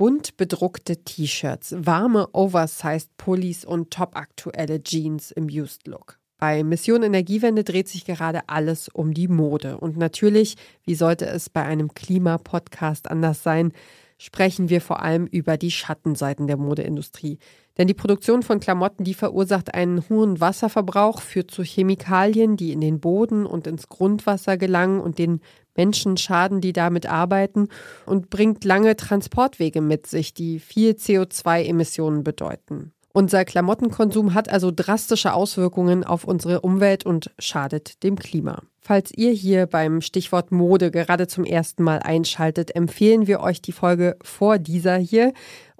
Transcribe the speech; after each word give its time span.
Bunt 0.00 0.38
bedruckte 0.38 1.04
T-Shirts, 1.04 1.74
warme 1.76 2.28
Oversized 2.32 3.14
Pullis 3.18 3.66
und 3.66 3.90
topaktuelle 3.90 4.82
Jeans 4.82 5.30
im 5.30 5.44
Used 5.44 5.86
Look. 5.86 6.18
Bei 6.38 6.64
Mission 6.64 7.02
Energiewende 7.02 7.64
dreht 7.64 7.86
sich 7.86 8.06
gerade 8.06 8.48
alles 8.48 8.88
um 8.88 9.12
die 9.12 9.28
Mode. 9.28 9.76
Und 9.76 9.98
natürlich, 9.98 10.56
wie 10.84 10.94
sollte 10.94 11.26
es 11.26 11.50
bei 11.50 11.62
einem 11.64 11.92
Klimapodcast 11.92 13.10
anders 13.10 13.42
sein, 13.42 13.74
sprechen 14.16 14.70
wir 14.70 14.80
vor 14.80 15.02
allem 15.02 15.26
über 15.26 15.58
die 15.58 15.70
Schattenseiten 15.70 16.46
der 16.46 16.56
Modeindustrie. 16.56 17.38
Denn 17.76 17.86
die 17.86 17.92
Produktion 17.92 18.42
von 18.42 18.58
Klamotten, 18.58 19.04
die 19.04 19.12
verursacht 19.12 19.74
einen 19.74 20.08
hohen 20.08 20.40
Wasserverbrauch, 20.40 21.20
führt 21.20 21.50
zu 21.50 21.62
Chemikalien, 21.62 22.56
die 22.56 22.72
in 22.72 22.80
den 22.80 23.00
Boden 23.00 23.44
und 23.44 23.66
ins 23.66 23.90
Grundwasser 23.90 24.56
gelangen 24.56 25.00
und 25.00 25.18
den 25.18 25.42
Menschen 25.80 26.18
schaden, 26.18 26.60
die 26.60 26.74
damit 26.74 27.06
arbeiten 27.06 27.68
und 28.04 28.28
bringt 28.28 28.64
lange 28.64 28.96
Transportwege 28.96 29.80
mit 29.80 30.06
sich, 30.06 30.34
die 30.34 30.58
viel 30.58 30.92
CO2-Emissionen 30.92 32.22
bedeuten. 32.22 32.92
Unser 33.14 33.46
Klamottenkonsum 33.46 34.34
hat 34.34 34.50
also 34.50 34.70
drastische 34.70 35.32
Auswirkungen 35.32 36.04
auf 36.04 36.24
unsere 36.24 36.60
Umwelt 36.60 37.06
und 37.06 37.30
schadet 37.38 38.02
dem 38.02 38.16
Klima. 38.16 38.62
Falls 38.78 39.10
ihr 39.10 39.32
hier 39.32 39.66
beim 39.66 40.02
Stichwort 40.02 40.52
Mode 40.52 40.90
gerade 40.90 41.26
zum 41.26 41.44
ersten 41.44 41.82
Mal 41.82 42.00
einschaltet, 42.00 42.76
empfehlen 42.76 43.26
wir 43.26 43.40
euch 43.40 43.62
die 43.62 43.72
Folge 43.72 44.16
vor 44.22 44.58
dieser 44.58 44.96
hier. 44.96 45.32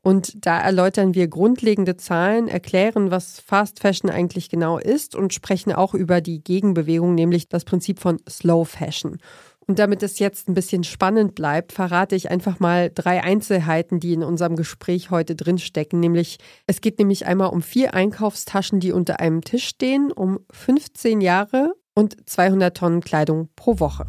Und 0.02 0.46
da 0.46 0.58
erläutern 0.58 1.14
wir 1.14 1.28
grundlegende 1.28 1.96
Zahlen, 1.96 2.48
erklären, 2.48 3.10
was 3.10 3.38
Fast 3.38 3.80
Fashion 3.80 4.08
eigentlich 4.10 4.48
genau 4.48 4.78
ist 4.78 5.14
und 5.14 5.34
sprechen 5.34 5.72
auch 5.72 5.92
über 5.92 6.22
die 6.22 6.42
Gegenbewegung, 6.42 7.14
nämlich 7.14 7.48
das 7.48 7.64
Prinzip 7.64 8.00
von 8.00 8.18
Slow 8.28 8.64
Fashion. 8.64 9.18
Und 9.66 9.78
damit 9.78 10.02
es 10.02 10.18
jetzt 10.18 10.48
ein 10.48 10.54
bisschen 10.54 10.84
spannend 10.84 11.34
bleibt, 11.34 11.72
verrate 11.72 12.16
ich 12.16 12.30
einfach 12.30 12.58
mal 12.58 12.90
drei 12.92 13.22
Einzelheiten, 13.22 14.00
die 14.00 14.14
in 14.14 14.24
unserem 14.24 14.56
Gespräch 14.56 15.10
heute 15.10 15.36
drinstecken. 15.36 16.00
Nämlich, 16.00 16.38
es 16.66 16.80
geht 16.80 16.98
nämlich 16.98 17.26
einmal 17.26 17.50
um 17.50 17.62
vier 17.62 17.94
Einkaufstaschen, 17.94 18.80
die 18.80 18.92
unter 18.92 19.20
einem 19.20 19.42
Tisch 19.42 19.68
stehen, 19.68 20.10
um 20.10 20.40
15 20.50 21.20
Jahre 21.20 21.74
und 21.94 22.16
200 22.28 22.76
Tonnen 22.76 23.00
Kleidung 23.00 23.48
pro 23.54 23.78
Woche. 23.78 24.06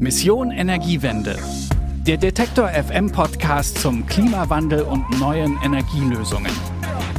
Mission 0.00 0.50
Energiewende. 0.50 1.38
Der 2.06 2.16
Detektor 2.16 2.68
FM 2.68 3.12
Podcast 3.12 3.78
zum 3.78 4.06
Klimawandel 4.06 4.82
und 4.82 5.20
neuen 5.20 5.58
Energielösungen. 5.62 6.52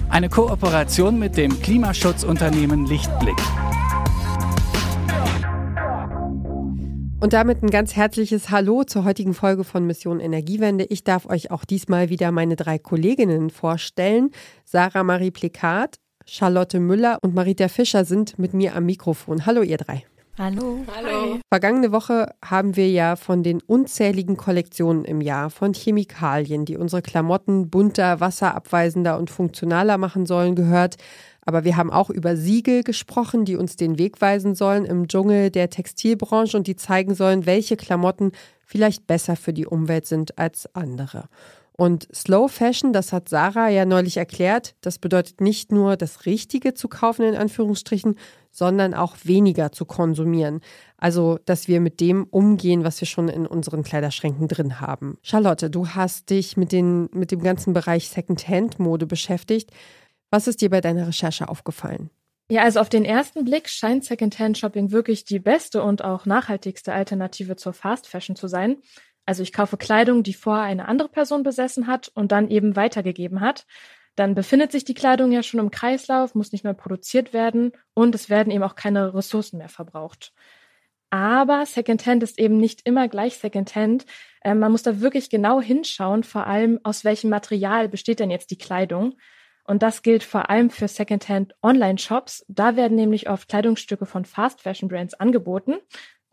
Eine 0.10 0.30
Kooperation 0.30 1.20
mit 1.20 1.38
dem 1.38 1.62
Klimaschutzunternehmen 1.62 2.88
Lichtblick. 2.88 3.38
Und 7.22 7.34
damit 7.34 7.62
ein 7.62 7.70
ganz 7.70 7.98
herzliches 7.98 8.50
Hallo 8.50 8.86
zur 8.86 9.04
heutigen 9.04 9.34
Folge 9.34 9.66
von 9.66 9.86
Mission 9.86 10.22
Energiewende. 10.22 10.86
Ich 10.86 11.04
darf 11.04 11.26
euch 11.26 11.52
auch 11.52 11.66
diesmal 11.66 12.10
wieder 12.10 12.32
meine 12.32 12.56
drei 12.56 12.80
Kolleginnen 12.80 13.50
vorstellen. 13.50 14.32
Sarah 14.64 15.04
Marie 15.04 15.30
Plikat, 15.30 15.98
Charlotte 16.26 16.80
Müller 16.80 17.18
und 17.22 17.36
Marita 17.36 17.68
Fischer 17.68 18.06
sind 18.06 18.40
mit 18.40 18.54
mir 18.54 18.74
am 18.74 18.86
Mikrofon. 18.86 19.46
Hallo 19.46 19.64
ihr 19.64 19.76
drei. 19.76 20.06
Hallo. 20.38 20.80
Hallo. 20.96 21.40
Vergangene 21.52 21.92
Woche 21.92 22.34
haben 22.42 22.78
wir 22.78 22.90
ja 22.90 23.18
von 23.18 23.44
den 23.44 23.62
unzähligen 23.62 24.38
Kollektionen 24.38 25.04
im 25.04 25.20
Jahr 25.20 25.50
von 25.50 25.74
Chemikalien, 25.74 26.64
die 26.64 26.78
unsere 26.78 27.02
Klamotten 27.02 27.70
bunter, 27.70 28.22
wasserabweisender 28.22 29.18
und 29.18 29.30
funktionaler 29.30 29.98
machen 29.98 30.26
sollen, 30.26 30.56
gehört. 30.56 30.96
Aber 31.42 31.64
wir 31.64 31.78
haben 31.78 31.92
auch 31.92 32.10
über 32.10 32.36
Siegel 32.36 32.84
gesprochen, 32.84 33.46
die 33.46 33.56
uns 33.56 33.76
den 33.76 33.98
Weg 33.98 34.22
weisen 34.22 34.56
sollen 34.56 34.86
im 34.86 35.08
Dschungel 35.08 35.50
der 35.50 35.70
Textilbranche 35.70 36.58
und 36.58 36.68
die 36.68 36.76
zeigen 36.76 37.16
sollen, 37.16 37.46
welche 37.46 37.78
Klamotten 37.78 38.32
vielleicht 38.66 39.08
besser 39.08 39.36
für 39.36 39.54
die 39.54 39.66
Umwelt 39.66 40.06
sind 40.06 40.38
als 40.38 40.74
andere. 40.76 41.30
Und 41.80 42.10
Slow 42.14 42.50
Fashion, 42.50 42.92
das 42.92 43.14
hat 43.14 43.30
Sarah 43.30 43.70
ja 43.70 43.86
neulich 43.86 44.18
erklärt, 44.18 44.76
das 44.82 45.00
bedeutet 45.00 45.40
nicht 45.40 45.72
nur 45.72 45.96
das 45.96 46.26
Richtige 46.26 46.74
zu 46.74 46.90
kaufen, 46.90 47.24
in 47.24 47.36
Anführungsstrichen, 47.36 48.16
sondern 48.52 48.94
auch 48.94 49.16
weniger 49.24 49.72
zu 49.72 49.86
konsumieren. 49.86 50.60
Also, 50.98 51.40
dass 51.46 51.70
wir 51.70 51.80
mit 51.80 52.02
dem 52.02 52.26
umgehen, 52.26 52.84
was 52.84 53.00
wir 53.00 53.08
schon 53.08 53.30
in 53.30 53.48
unseren 53.48 53.84
Kleiderschränken 53.84 54.50
drin 54.50 54.82
haben. 54.82 55.18
Charlotte, 55.22 55.70
du 55.70 55.88
hast 55.88 56.30
dich 56.32 56.58
mit, 56.58 56.74
den, 56.74 57.08
mit 57.14 57.32
dem 57.32 57.42
ganzen 57.42 57.72
Bereich 57.72 58.10
Secondhand-Mode 58.10 59.06
beschäftigt. 59.06 59.72
Was 60.32 60.48
ist 60.48 60.62
dir 60.62 60.70
bei 60.70 60.82
deiner 60.82 61.08
Recherche 61.08 61.50
aufgefallen? 61.50 62.10
Ja, 62.52 62.64
also 62.64 62.80
auf 62.80 62.90
den 62.90 63.06
ersten 63.06 63.46
Blick 63.46 63.70
scheint 63.70 64.06
Secondhand-Shopping 64.06 64.92
wirklich 64.92 65.24
die 65.24 65.40
beste 65.40 65.84
und 65.84 66.04
auch 66.04 66.26
nachhaltigste 66.26 66.94
Alternative 66.94 67.56
zur 67.56 67.74
Fast 67.74 68.08
Fashion 68.08 68.36
zu 68.36 68.48
sein. 68.48 68.78
Also 69.28 69.44
ich 69.44 69.54
kaufe 69.54 69.78
Kleidung, 69.78 70.24
die 70.24 70.34
vorher 70.34 70.64
eine 70.64 70.88
andere 70.88 71.10
Person 71.10 71.44
besessen 71.44 71.86
hat 71.86 72.12
und 72.16 72.32
dann 72.32 72.50
eben 72.50 72.76
weitergegeben 72.76 73.42
hat. 73.42 73.68
Dann 74.16 74.34
befindet 74.34 74.72
sich 74.72 74.84
die 74.84 74.96
Kleidung 74.96 75.32
ja 75.32 75.44
schon 75.44 75.60
im 75.60 75.70
Kreislauf, 75.70 76.34
muss 76.34 76.52
nicht 76.52 76.64
mehr 76.64 76.74
produziert 76.74 77.32
werden 77.34 77.72
und 77.94 78.16
es 78.16 78.30
werden 78.30 78.52
eben 78.52 78.64
auch 78.64 78.76
keine 78.76 79.14
Ressourcen 79.14 79.60
mehr 79.60 79.70
verbraucht. 79.70 80.34
Aber 81.12 81.66
Secondhand 81.66 82.24
ist 82.24 82.40
eben 82.40 82.58
nicht 82.58 82.82
immer 82.86 83.08
gleich 83.08 83.38
Secondhand. 83.38 84.06
Ähm, 84.44 84.60
man 84.60 84.72
muss 84.72 84.84
da 84.84 85.00
wirklich 85.00 85.30
genau 85.30 85.62
hinschauen, 85.62 86.24
vor 86.24 86.48
allem 86.48 86.80
aus 86.84 87.04
welchem 87.04 87.30
Material 87.30 87.90
besteht 87.90 88.20
denn 88.20 88.32
jetzt 88.32 88.52
die 88.52 88.58
Kleidung. 88.58 89.16
Und 89.70 89.84
das 89.84 90.02
gilt 90.02 90.24
vor 90.24 90.50
allem 90.50 90.72
für 90.72 90.88
Secondhand 90.88 91.54
Online-Shops. 91.62 92.44
Da 92.48 92.76
werden 92.76 92.96
nämlich 92.96 93.30
oft 93.30 93.48
Kleidungsstücke 93.48 94.08
von 94.08 94.26
Fast 94.26 94.62
Fashion 94.62 94.90
Brands 94.90 95.14
angeboten, 95.14 95.76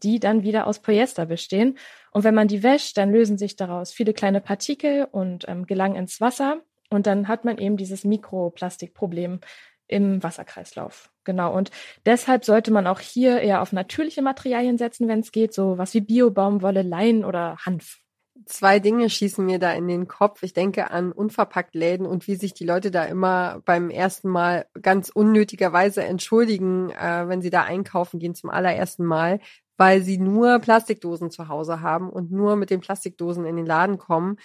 die 0.02 0.20
dann 0.20 0.42
wieder 0.42 0.66
aus 0.66 0.78
Polyester 0.78 1.26
bestehen. 1.26 1.76
Und 2.12 2.24
wenn 2.24 2.34
man 2.34 2.48
die 2.48 2.62
wäscht, 2.62 2.96
dann 2.96 3.12
lösen 3.12 3.36
sich 3.36 3.54
daraus 3.54 3.92
viele 3.92 4.14
kleine 4.14 4.40
Partikel 4.40 5.06
und 5.12 5.44
ähm, 5.48 5.66
gelangen 5.66 5.96
ins 5.96 6.18
Wasser. 6.18 6.62
Und 6.88 7.06
dann 7.06 7.28
hat 7.28 7.44
man 7.44 7.58
eben 7.58 7.76
dieses 7.76 8.04
Mikroplastikproblem 8.04 9.40
im 9.86 10.22
Wasserkreislauf. 10.22 11.10
Genau. 11.24 11.54
Und 11.54 11.70
deshalb 12.06 12.46
sollte 12.46 12.70
man 12.70 12.86
auch 12.86 13.00
hier 13.00 13.40
eher 13.40 13.60
auf 13.60 13.70
natürliche 13.70 14.22
Materialien 14.22 14.78
setzen, 14.78 15.08
wenn 15.08 15.20
es 15.20 15.30
geht, 15.30 15.52
so 15.52 15.76
was 15.76 15.92
wie 15.92 16.00
Biobaumwolle, 16.00 16.80
Leinen 16.80 17.22
oder 17.22 17.58
Hanf. 17.66 18.00
Zwei 18.46 18.78
Dinge 18.78 19.10
schießen 19.10 19.44
mir 19.44 19.58
da 19.58 19.72
in 19.72 19.88
den 19.88 20.06
Kopf. 20.06 20.44
Ich 20.44 20.52
denke 20.52 20.92
an 20.92 21.10
unverpackt 21.10 21.74
Läden 21.74 22.06
und 22.06 22.28
wie 22.28 22.36
sich 22.36 22.54
die 22.54 22.64
Leute 22.64 22.92
da 22.92 23.04
immer 23.04 23.60
beim 23.64 23.90
ersten 23.90 24.28
Mal 24.28 24.66
ganz 24.80 25.08
unnötigerweise 25.08 26.04
entschuldigen, 26.04 26.90
äh, 26.90 27.24
wenn 27.26 27.42
sie 27.42 27.50
da 27.50 27.64
einkaufen 27.64 28.20
gehen 28.20 28.36
zum 28.36 28.50
allerersten 28.50 29.04
Mal, 29.04 29.40
weil 29.76 30.00
sie 30.02 30.18
nur 30.18 30.60
Plastikdosen 30.60 31.32
zu 31.32 31.48
Hause 31.48 31.80
haben 31.80 32.08
und 32.08 32.30
nur 32.30 32.54
mit 32.54 32.70
den 32.70 32.80
Plastikdosen 32.80 33.44
in 33.44 33.56
den 33.56 33.66
Laden 33.66 33.98
kommen. 33.98 34.36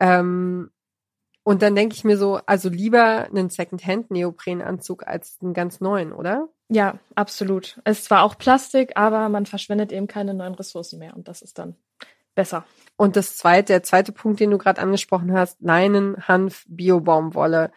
Ähm, 0.00 0.70
und 1.42 1.60
dann 1.60 1.74
denke 1.74 1.94
ich 1.94 2.04
mir 2.04 2.16
so, 2.16 2.40
also 2.46 2.70
lieber 2.70 3.26
einen 3.26 3.50
Secondhand-Neoprenanzug 3.50 5.06
als 5.06 5.36
einen 5.42 5.52
ganz 5.52 5.82
neuen, 5.82 6.14
oder? 6.14 6.48
Ja, 6.70 6.98
absolut. 7.14 7.78
Es 7.84 7.98
ist 7.98 8.04
zwar 8.06 8.22
auch 8.22 8.38
Plastik, 8.38 8.92
aber 8.96 9.28
man 9.28 9.44
verschwendet 9.44 9.92
eben 9.92 10.06
keine 10.06 10.32
neuen 10.32 10.54
Ressourcen 10.54 10.98
mehr 10.98 11.14
und 11.14 11.28
das 11.28 11.42
ist 11.42 11.58
dann 11.58 11.76
besser. 12.34 12.64
Und 12.96 13.16
das 13.16 13.36
zweite, 13.36 13.72
der 13.72 13.82
zweite 13.82 14.12
Punkt, 14.12 14.40
den 14.40 14.50
du 14.50 14.58
gerade 14.58 14.80
angesprochen 14.80 15.32
hast, 15.32 15.60
Leinen, 15.60 16.28
Hanf, 16.28 16.64
Biobaumwolle, 16.68 17.72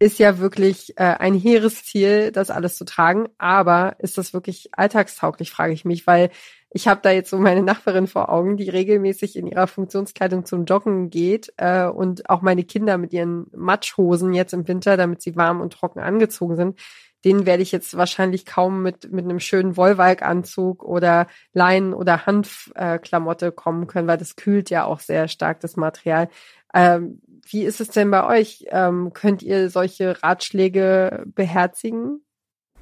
ist 0.00 0.18
ja 0.18 0.38
wirklich 0.38 0.98
äh, 0.98 1.04
ein 1.04 1.34
hehres 1.34 1.84
Ziel, 1.84 2.32
das 2.32 2.50
alles 2.50 2.76
zu 2.76 2.84
tragen. 2.84 3.28
Aber 3.38 3.96
ist 4.00 4.18
das 4.18 4.32
wirklich 4.34 4.70
alltagstauglich, 4.72 5.50
frage 5.50 5.72
ich 5.72 5.84
mich, 5.84 6.06
weil 6.06 6.30
ich 6.74 6.88
habe 6.88 7.00
da 7.02 7.12
jetzt 7.12 7.30
so 7.30 7.38
meine 7.38 7.62
Nachbarin 7.62 8.08
vor 8.08 8.30
Augen, 8.30 8.56
die 8.56 8.68
regelmäßig 8.68 9.36
in 9.36 9.46
ihrer 9.46 9.68
Funktionskleidung 9.68 10.44
zum 10.44 10.64
Joggen 10.64 11.08
geht 11.08 11.54
äh, 11.56 11.86
und 11.86 12.28
auch 12.28 12.42
meine 12.42 12.64
Kinder 12.64 12.98
mit 12.98 13.12
ihren 13.12 13.46
Matschhosen 13.54 14.34
jetzt 14.34 14.52
im 14.52 14.66
Winter, 14.66 14.96
damit 14.96 15.22
sie 15.22 15.36
warm 15.36 15.60
und 15.60 15.72
trocken 15.72 16.00
angezogen 16.00 16.56
sind, 16.56 16.80
den 17.24 17.46
werde 17.46 17.62
ich 17.62 17.70
jetzt 17.70 17.96
wahrscheinlich 17.96 18.44
kaum 18.44 18.82
mit, 18.82 19.12
mit 19.12 19.24
einem 19.24 19.38
schönen 19.38 19.76
Wollwalkanzug 19.76 20.82
oder 20.82 21.28
Leinen- 21.52 21.94
oder 21.94 22.26
Hanfklamotte 22.26 23.46
äh, 23.46 23.52
kommen 23.52 23.86
können, 23.86 24.08
weil 24.08 24.18
das 24.18 24.34
kühlt 24.34 24.68
ja 24.68 24.84
auch 24.84 24.98
sehr 24.98 25.28
stark 25.28 25.60
das 25.60 25.76
Material. 25.76 26.28
Ähm, 26.74 27.22
wie 27.48 27.62
ist 27.62 27.80
es 27.80 27.90
denn 27.90 28.10
bei 28.10 28.26
euch? 28.26 28.66
Ähm, 28.70 29.12
könnt 29.12 29.44
ihr 29.44 29.70
solche 29.70 30.20
Ratschläge 30.24 31.22
beherzigen? 31.26 32.24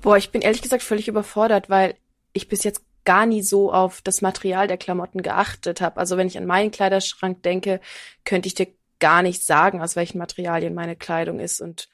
Boah, 0.01 0.17
ich 0.17 0.31
bin 0.31 0.41
ehrlich 0.41 0.63
gesagt 0.63 0.83
völlig 0.83 1.09
überfordert, 1.09 1.69
weil 1.69 1.95
ich 2.33 2.49
bis 2.49 2.65
jetzt 2.65 2.83
gar 3.05 3.27
nie 3.27 3.43
so 3.43 3.73
auf 3.73 4.03
das 4.03 4.23
Material 4.23 4.67
der 4.67 4.79
Klamotten 4.79 5.23
geachtet 5.23 5.81
habe. 5.81 5.99
Also 5.99 6.17
wenn 6.17 6.27
ich 6.27 6.39
an 6.39 6.47
meinen 6.47 6.71
Kleiderschrank 6.71 7.43
denke, 7.43 7.81
könnte 8.25 8.47
ich 8.47 8.55
dir 8.55 8.69
gar 9.01 9.23
nicht 9.23 9.45
sagen, 9.45 9.83
aus 9.83 9.97
welchen 9.97 10.19
Materialien 10.19 10.75
meine 10.75 10.97
Kleidung 10.97 11.41
ist 11.41 11.61
und 11.61 11.89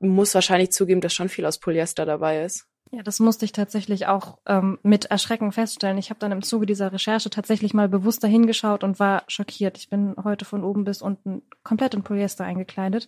muss 0.00 0.34
wahrscheinlich 0.34 0.72
zugeben, 0.72 1.00
dass 1.00 1.14
schon 1.14 1.28
viel 1.28 1.46
aus 1.46 1.58
Polyester 1.58 2.04
dabei 2.04 2.44
ist. 2.44 2.66
Ja, 2.90 3.02
das 3.02 3.20
musste 3.20 3.44
ich 3.44 3.52
tatsächlich 3.52 4.06
auch 4.06 4.38
ähm, 4.46 4.78
mit 4.82 5.06
Erschrecken 5.06 5.52
feststellen. 5.52 5.98
Ich 5.98 6.08
habe 6.08 6.20
dann 6.20 6.32
im 6.32 6.42
Zuge 6.42 6.64
dieser 6.64 6.92
Recherche 6.92 7.28
tatsächlich 7.28 7.74
mal 7.74 7.88
bewusst 7.88 8.24
dahingeschaut 8.24 8.82
und 8.82 8.98
war 8.98 9.24
schockiert. 9.26 9.76
Ich 9.76 9.90
bin 9.90 10.14
heute 10.22 10.46
von 10.46 10.64
oben 10.64 10.84
bis 10.84 11.02
unten 11.02 11.42
komplett 11.64 11.94
in 11.94 12.02
Polyester 12.02 12.44
eingekleidet. 12.44 13.06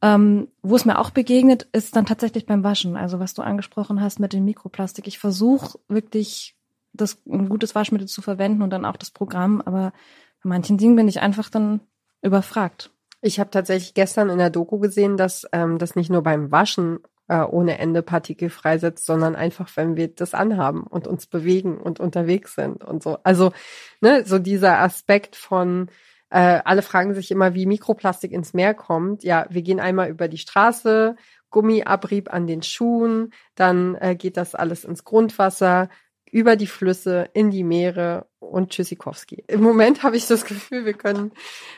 Ähm, 0.00 0.48
wo 0.62 0.76
es 0.76 0.84
mir 0.84 0.98
auch 0.98 1.10
begegnet, 1.10 1.66
ist 1.72 1.96
dann 1.96 2.06
tatsächlich 2.06 2.46
beim 2.46 2.62
Waschen. 2.62 2.96
Also 2.96 3.18
was 3.18 3.34
du 3.34 3.42
angesprochen 3.42 4.00
hast 4.00 4.20
mit 4.20 4.32
dem 4.32 4.44
Mikroplastik. 4.44 5.06
Ich 5.06 5.18
versuche 5.18 5.78
wirklich 5.88 6.56
das 6.92 7.18
ein 7.26 7.48
gutes 7.48 7.74
Waschmittel 7.74 8.06
zu 8.06 8.22
verwenden 8.22 8.62
und 8.62 8.70
dann 8.70 8.84
auch 8.84 8.96
das 8.96 9.10
Programm, 9.10 9.60
aber 9.60 9.92
bei 10.42 10.48
manchen 10.48 10.78
Dingen 10.78 10.96
bin 10.96 11.08
ich 11.08 11.20
einfach 11.20 11.50
dann 11.50 11.80
überfragt. 12.22 12.90
Ich 13.20 13.40
habe 13.40 13.50
tatsächlich 13.50 13.94
gestern 13.94 14.30
in 14.30 14.38
der 14.38 14.50
Doku 14.50 14.78
gesehen, 14.78 15.16
dass 15.16 15.46
ähm, 15.52 15.78
das 15.78 15.96
nicht 15.96 16.10
nur 16.10 16.22
beim 16.22 16.52
Waschen 16.52 17.00
äh, 17.26 17.42
ohne 17.42 17.78
Ende 17.78 18.02
Partikel 18.02 18.48
freisetzt, 18.48 19.04
sondern 19.04 19.34
einfach, 19.34 19.68
wenn 19.76 19.96
wir 19.96 20.08
das 20.08 20.34
anhaben 20.34 20.84
und 20.84 21.06
uns 21.06 21.26
bewegen 21.26 21.78
und 21.78 22.00
unterwegs 22.00 22.54
sind 22.54 22.84
und 22.84 23.02
so. 23.02 23.18
Also, 23.24 23.52
ne, 24.00 24.24
so 24.24 24.38
dieser 24.38 24.78
Aspekt 24.78 25.36
von 25.36 25.90
äh, 26.30 26.60
alle 26.64 26.82
fragen 26.82 27.14
sich 27.14 27.30
immer, 27.30 27.54
wie 27.54 27.66
Mikroplastik 27.66 28.32
ins 28.32 28.54
Meer 28.54 28.74
kommt. 28.74 29.24
Ja, 29.24 29.46
wir 29.50 29.62
gehen 29.62 29.80
einmal 29.80 30.10
über 30.10 30.28
die 30.28 30.38
Straße, 30.38 31.16
Gummiabrieb 31.50 32.32
an 32.32 32.46
den 32.46 32.62
Schuhen, 32.62 33.32
dann 33.54 33.94
äh, 33.96 34.14
geht 34.14 34.36
das 34.36 34.54
alles 34.54 34.84
ins 34.84 35.04
Grundwasser, 35.04 35.88
über 36.30 36.56
die 36.56 36.66
Flüsse, 36.66 37.30
in 37.32 37.50
die 37.50 37.64
Meere 37.64 38.26
und 38.38 38.70
Tschüssikowski. 38.70 39.44
Im 39.46 39.62
Moment 39.62 40.02
habe 40.02 40.16
ich 40.16 40.26
das 40.26 40.44
Gefühl, 40.44 40.84
wir 40.84 40.92
können, 40.92 41.32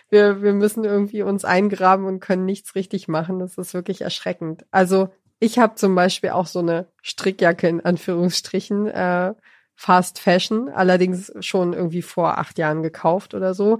wir, 0.08 0.42
wir 0.42 0.52
müssen 0.52 0.84
irgendwie 0.84 1.22
uns 1.22 1.44
eingraben 1.44 2.06
und 2.06 2.18
können 2.18 2.46
nichts 2.46 2.74
richtig 2.74 3.06
machen. 3.06 3.38
Das 3.38 3.58
ist 3.58 3.74
wirklich 3.74 4.00
erschreckend. 4.00 4.66
Also 4.72 5.10
ich 5.38 5.58
habe 5.58 5.76
zum 5.76 5.94
Beispiel 5.94 6.30
auch 6.30 6.46
so 6.46 6.58
eine 6.58 6.88
Strickjacke 7.02 7.68
in 7.68 7.80
Anführungsstrichen, 7.80 8.88
äh, 8.88 9.34
Fast 9.74 10.18
Fashion, 10.18 10.68
allerdings 10.68 11.32
schon 11.40 11.72
irgendwie 11.72 12.02
vor 12.02 12.36
acht 12.36 12.58
Jahren 12.58 12.82
gekauft 12.82 13.32
oder 13.32 13.54
so. 13.54 13.78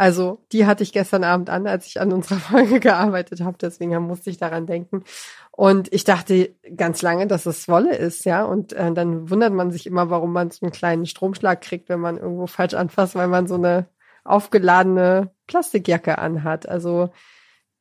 Also 0.00 0.42
die 0.50 0.64
hatte 0.64 0.82
ich 0.82 0.94
gestern 0.94 1.24
Abend 1.24 1.50
an, 1.50 1.66
als 1.66 1.86
ich 1.86 2.00
an 2.00 2.10
unserer 2.10 2.38
Folge 2.38 2.80
gearbeitet 2.80 3.42
habe. 3.42 3.58
Deswegen 3.60 3.94
musste 4.06 4.30
ich 4.30 4.38
daran 4.38 4.64
denken. 4.64 5.04
Und 5.50 5.92
ich 5.92 6.04
dachte 6.04 6.54
ganz 6.74 7.02
lange, 7.02 7.26
dass 7.26 7.44
es 7.44 7.68
Wolle 7.68 7.94
ist, 7.94 8.24
ja. 8.24 8.44
Und 8.44 8.72
äh, 8.72 8.90
dann 8.94 9.28
wundert 9.28 9.52
man 9.52 9.70
sich 9.70 9.86
immer, 9.86 10.08
warum 10.08 10.32
man 10.32 10.50
so 10.50 10.64
einen 10.64 10.72
kleinen 10.72 11.04
Stromschlag 11.04 11.60
kriegt, 11.60 11.90
wenn 11.90 12.00
man 12.00 12.16
irgendwo 12.16 12.46
falsch 12.46 12.72
anfasst, 12.72 13.14
weil 13.14 13.28
man 13.28 13.46
so 13.46 13.56
eine 13.56 13.88
aufgeladene 14.24 15.32
Plastikjacke 15.46 16.16
anhat. 16.16 16.66
Also 16.66 17.10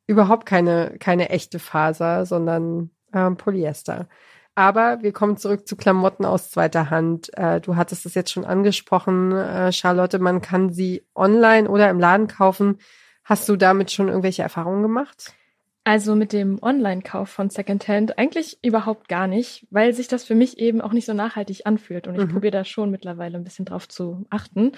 überhaupt 0.06 0.46
keine, 0.46 0.98
keine 1.00 1.30
echte 1.30 1.58
Faser, 1.58 2.26
sondern 2.26 2.90
ähm, 3.14 3.38
Polyester. 3.38 4.10
Aber 4.60 5.02
wir 5.02 5.14
kommen 5.14 5.38
zurück 5.38 5.70
zu 5.70 5.78
Klamotten 5.78 6.26
aus 6.26 6.50
zweiter 6.50 6.90
Hand. 6.90 7.30
Äh, 7.38 7.62
du 7.62 7.78
hattest 7.78 8.06
es 8.06 8.14
jetzt 8.14 8.30
schon 8.30 8.44
angesprochen, 8.44 9.32
äh, 9.32 9.72
Charlotte, 9.72 10.20
man 10.20 10.42
kann 10.42 10.74
sie 10.74 11.06
online 11.16 11.70
oder 11.70 11.90
im 11.90 11.98
Laden 11.98 12.28
kaufen. 12.28 12.78
Hast 13.24 13.48
du 13.48 13.56
damit 13.56 13.90
schon 13.90 14.10
irgendwelche 14.10 14.42
Erfahrungen 14.42 14.82
gemacht? 14.82 15.34
Also 15.86 16.14
mit 16.14 16.34
dem 16.34 16.62
Online-Kauf 16.62 17.30
von 17.30 17.50
Secondhand 17.50 18.18
eigentlich 18.18 18.60
überhaupt 18.62 19.08
gar 19.08 19.28
nicht, 19.28 19.66
weil 19.72 19.94
sich 19.94 20.10
das 20.10 20.26
für 20.26 20.36
mich 20.36 20.60
eben 20.60 20.82
auch 20.82 20.92
nicht 20.92 21.06
so 21.06 21.14
nachhaltig 21.14 21.62
anfühlt. 21.66 22.06
Und 22.10 22.16
ich 22.16 22.26
mhm. 22.26 22.34
probiere 22.34 22.52
da 22.52 22.66
schon 22.66 22.92
mittlerweile 22.92 23.38
ein 23.38 23.46
bisschen 23.46 23.64
drauf 23.64 23.88
zu 23.88 24.26
achten. 24.30 24.74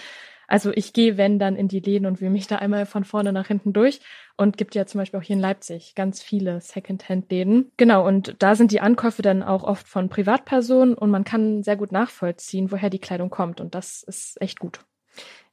Also 0.52 0.72
ich 0.76 0.92
gehe, 0.92 1.16
wenn, 1.16 1.40
dann 1.40 1.56
in 1.56 1.70
die 1.70 1.80
Läden 1.80 2.06
und 2.06 2.20
will 2.20 2.30
mich 2.30 2.46
da 2.46 2.58
einmal 2.58 2.86
von 2.86 3.06
vorne 3.06 3.32
nach 3.32 3.48
hinten 3.48 3.72
durch. 3.72 4.02
Und 4.36 4.58
gibt 4.58 4.76
ja 4.76 4.86
zum 4.86 5.00
Beispiel 5.00 5.18
auch 5.18 5.24
hier 5.24 5.38
in 5.38 5.42
Leipzig 5.42 5.96
ganz 5.96 6.22
viele 6.22 6.60
Secondhand-Läden. 6.60 7.72
Genau, 7.78 8.06
und 8.06 8.36
da 8.40 8.56
sind 8.56 8.72
die 8.72 8.82
Ankäufe 8.82 9.22
dann 9.22 9.44
auch 9.44 9.64
oft 9.64 9.88
von 9.88 10.10
Privatpersonen 10.10 10.94
und 10.94 11.10
man 11.10 11.24
kann 11.24 11.64
sehr 11.64 11.78
gut 11.78 11.94
nachvollziehen, 11.94 12.70
woher 12.70 12.90
die 12.90 13.00
Kleidung 13.00 13.30
kommt. 13.30 13.62
Und 13.62 13.76
das 13.76 14.04
ist 14.04 14.42
echt 14.42 14.60
gut. 14.60 14.82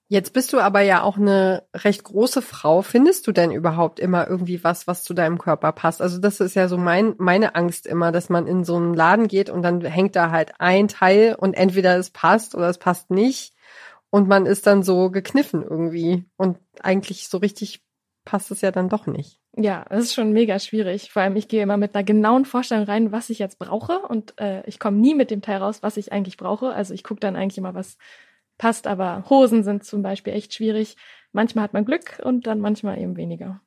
Jetzt 0.09 0.33
bist 0.33 0.53
du 0.53 0.59
aber 0.59 0.81
ja 0.81 1.03
auch 1.03 1.17
eine 1.17 1.63
recht 1.75 2.03
große 2.03 2.43
Frau. 2.43 2.83
Findest 2.83 3.29
du 3.29 3.33
denn 3.33 3.53
überhaupt 3.53 4.01
immer 4.01 4.27
irgendwie 4.27 4.65
was, 4.65 4.89
was 4.89 5.05
zu 5.05 5.15
deinem 5.15 5.39
Körper 5.39 5.71
passt? 5.71 6.03
Also 6.03 6.19
das 6.19 6.41
ist 6.41 6.57
ja 6.57 6.67
so 6.67 6.77
mein, 6.77 7.15
meine 7.19 7.55
Angst 7.55 7.87
immer, 7.87 8.11
dass 8.11 8.31
man 8.31 8.49
in 8.49 8.65
so 8.65 8.75
einen 8.75 8.95
Laden 8.95 9.29
geht 9.29 9.49
und 9.49 9.63
dann 9.63 9.81
hängt 9.83 10.17
da 10.17 10.33
halt 10.33 10.55
ein 10.59 10.89
Teil 10.89 11.37
und 11.39 11.55
entweder 11.55 11.97
es 11.99 12.11
passt 12.11 12.57
oder 12.57 12.69
es 12.69 12.79
passt 12.79 13.11
nicht. 13.11 13.53
Und 14.11 14.29
man 14.29 14.47
ist 14.47 14.67
dann 14.67 14.83
so 14.83 15.11
gekniffen 15.11 15.63
irgendwie. 15.63 16.25
Und 16.37 16.59
eigentlich 16.81 17.29
so 17.29 17.39
richtig 17.39 17.83
passt 18.25 18.51
es 18.51 18.61
ja 18.61 18.71
dann 18.71 18.89
doch 18.89 19.07
nicht. 19.07 19.41
Ja, 19.57 19.85
das 19.89 20.05
ist 20.05 20.15
schon 20.15 20.33
mega 20.33 20.59
schwierig. 20.59 21.11
Vor 21.11 21.23
allem, 21.23 21.37
ich 21.37 21.49
gehe 21.49 21.63
immer 21.63 21.77
mit 21.77 21.95
einer 21.95 22.05
genauen 22.05 22.45
Vorstellung 22.45 22.85
rein, 22.85 23.13
was 23.13 23.31
ich 23.31 23.39
jetzt 23.39 23.59
brauche. 23.59 24.01
Und 24.01 24.39
äh, 24.39 24.63
ich 24.67 24.79
komme 24.79 24.99
nie 24.99 25.15
mit 25.15 25.31
dem 25.31 25.43
Teil 25.43 25.59
raus, 25.59 25.83
was 25.83 25.97
ich 25.97 26.13
eigentlich 26.13 26.37
brauche. 26.37 26.73
Also 26.73 26.95
ich 26.95 27.05
gucke 27.05 27.21
dann 27.21 27.37
eigentlich 27.37 27.59
immer, 27.59 27.75
was 27.75 27.97
passt. 28.57 28.87
Aber 28.87 29.25
Hosen 29.29 29.65
sind 29.65 29.85
zum 29.85 30.03
Beispiel 30.03 30.35
echt 30.35 30.55
schwierig. 30.55 30.97
Manchmal 31.33 31.65
hat 31.65 31.73
man 31.73 31.85
Glück 31.85 32.21
und 32.23 32.47
dann 32.47 32.61
manchmal 32.61 32.99
eben 32.99 33.17
weniger 33.17 33.61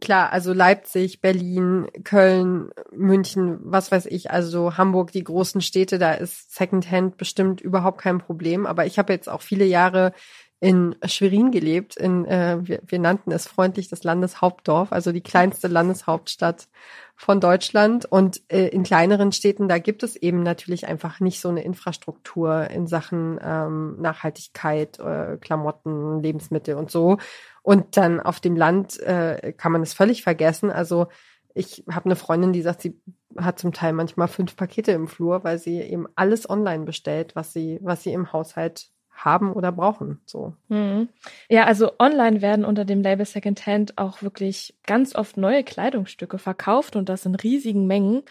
klar, 0.00 0.32
also 0.32 0.52
Leipzig, 0.52 1.20
Berlin, 1.20 1.86
Köln, 2.04 2.70
München, 2.92 3.58
was 3.62 3.90
weiß 3.92 4.06
ich, 4.06 4.30
also 4.30 4.76
Hamburg, 4.76 5.12
die 5.12 5.24
großen 5.24 5.60
Städte, 5.60 5.98
da 5.98 6.12
ist 6.12 6.54
Secondhand 6.54 7.16
bestimmt 7.16 7.60
überhaupt 7.60 8.00
kein 8.00 8.18
Problem. 8.18 8.66
Aber 8.66 8.86
ich 8.86 8.98
habe 8.98 9.12
jetzt 9.12 9.28
auch 9.28 9.42
viele 9.42 9.64
Jahre 9.64 10.12
in 10.58 10.96
Schwerin 11.04 11.50
gelebt. 11.50 11.96
In, 11.96 12.24
äh, 12.24 12.58
wir, 12.62 12.80
wir 12.86 12.98
nannten 12.98 13.30
es 13.30 13.46
freundlich 13.46 13.88
das 13.88 14.04
Landeshauptdorf, 14.04 14.90
also 14.90 15.12
die 15.12 15.20
kleinste 15.20 15.68
Landeshauptstadt 15.68 16.68
von 17.14 17.40
Deutschland. 17.40 18.06
Und 18.06 18.40
äh, 18.48 18.68
in 18.68 18.82
kleineren 18.82 19.32
Städten, 19.32 19.68
da 19.68 19.78
gibt 19.78 20.02
es 20.02 20.16
eben 20.16 20.42
natürlich 20.42 20.86
einfach 20.86 21.20
nicht 21.20 21.40
so 21.40 21.50
eine 21.50 21.62
Infrastruktur 21.62 22.70
in 22.70 22.86
Sachen 22.86 23.38
ähm, 23.42 24.00
Nachhaltigkeit, 24.00 24.98
äh, 24.98 25.36
Klamotten, 25.38 26.22
Lebensmittel 26.22 26.76
und 26.76 26.90
so. 26.90 27.18
Und 27.62 27.96
dann 27.96 28.20
auf 28.20 28.40
dem 28.40 28.56
Land 28.56 28.98
äh, 29.00 29.52
kann 29.56 29.72
man 29.72 29.82
es 29.82 29.92
völlig 29.92 30.22
vergessen. 30.22 30.70
Also 30.70 31.08
ich 31.52 31.84
habe 31.90 32.06
eine 32.06 32.16
Freundin, 32.16 32.52
die 32.52 32.62
sagt, 32.62 32.82
sie 32.82 33.00
hat 33.36 33.58
zum 33.58 33.72
Teil 33.72 33.92
manchmal 33.92 34.28
fünf 34.28 34.56
Pakete 34.56 34.92
im 34.92 35.08
Flur, 35.08 35.44
weil 35.44 35.58
sie 35.58 35.80
eben 35.80 36.06
alles 36.14 36.48
online 36.48 36.84
bestellt, 36.84 37.36
was 37.36 37.52
sie, 37.52 37.78
was 37.82 38.02
sie 38.02 38.12
im 38.12 38.32
Haushalt 38.32 38.90
haben 39.16 39.52
oder 39.52 39.72
brauchen. 39.72 40.20
So. 40.26 40.54
Mhm. 40.68 41.08
Ja, 41.48 41.64
also 41.64 41.92
online 41.98 42.42
werden 42.42 42.64
unter 42.64 42.84
dem 42.84 43.02
Label 43.02 43.26
Secondhand 43.26 43.98
auch 43.98 44.22
wirklich 44.22 44.74
ganz 44.86 45.14
oft 45.14 45.36
neue 45.36 45.64
Kleidungsstücke 45.64 46.38
verkauft 46.38 46.96
und 46.96 47.08
das 47.08 47.26
in 47.26 47.34
riesigen 47.34 47.86
Mengen. 47.86 48.22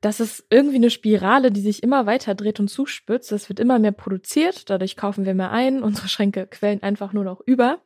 Das 0.00 0.18
ist 0.18 0.44
irgendwie 0.50 0.76
eine 0.76 0.90
Spirale, 0.90 1.52
die 1.52 1.60
sich 1.60 1.82
immer 1.82 2.06
weiter 2.06 2.34
dreht 2.34 2.58
und 2.58 2.68
zuspitzt. 2.68 3.30
Es 3.30 3.48
wird 3.48 3.60
immer 3.60 3.78
mehr 3.78 3.92
produziert, 3.92 4.68
dadurch 4.68 4.96
kaufen 4.96 5.24
wir 5.24 5.34
mehr 5.34 5.52
ein, 5.52 5.82
unsere 5.82 6.08
Schränke 6.08 6.46
quellen 6.48 6.82
einfach 6.82 7.12
nur 7.12 7.24
noch 7.24 7.40
über. 7.46 7.78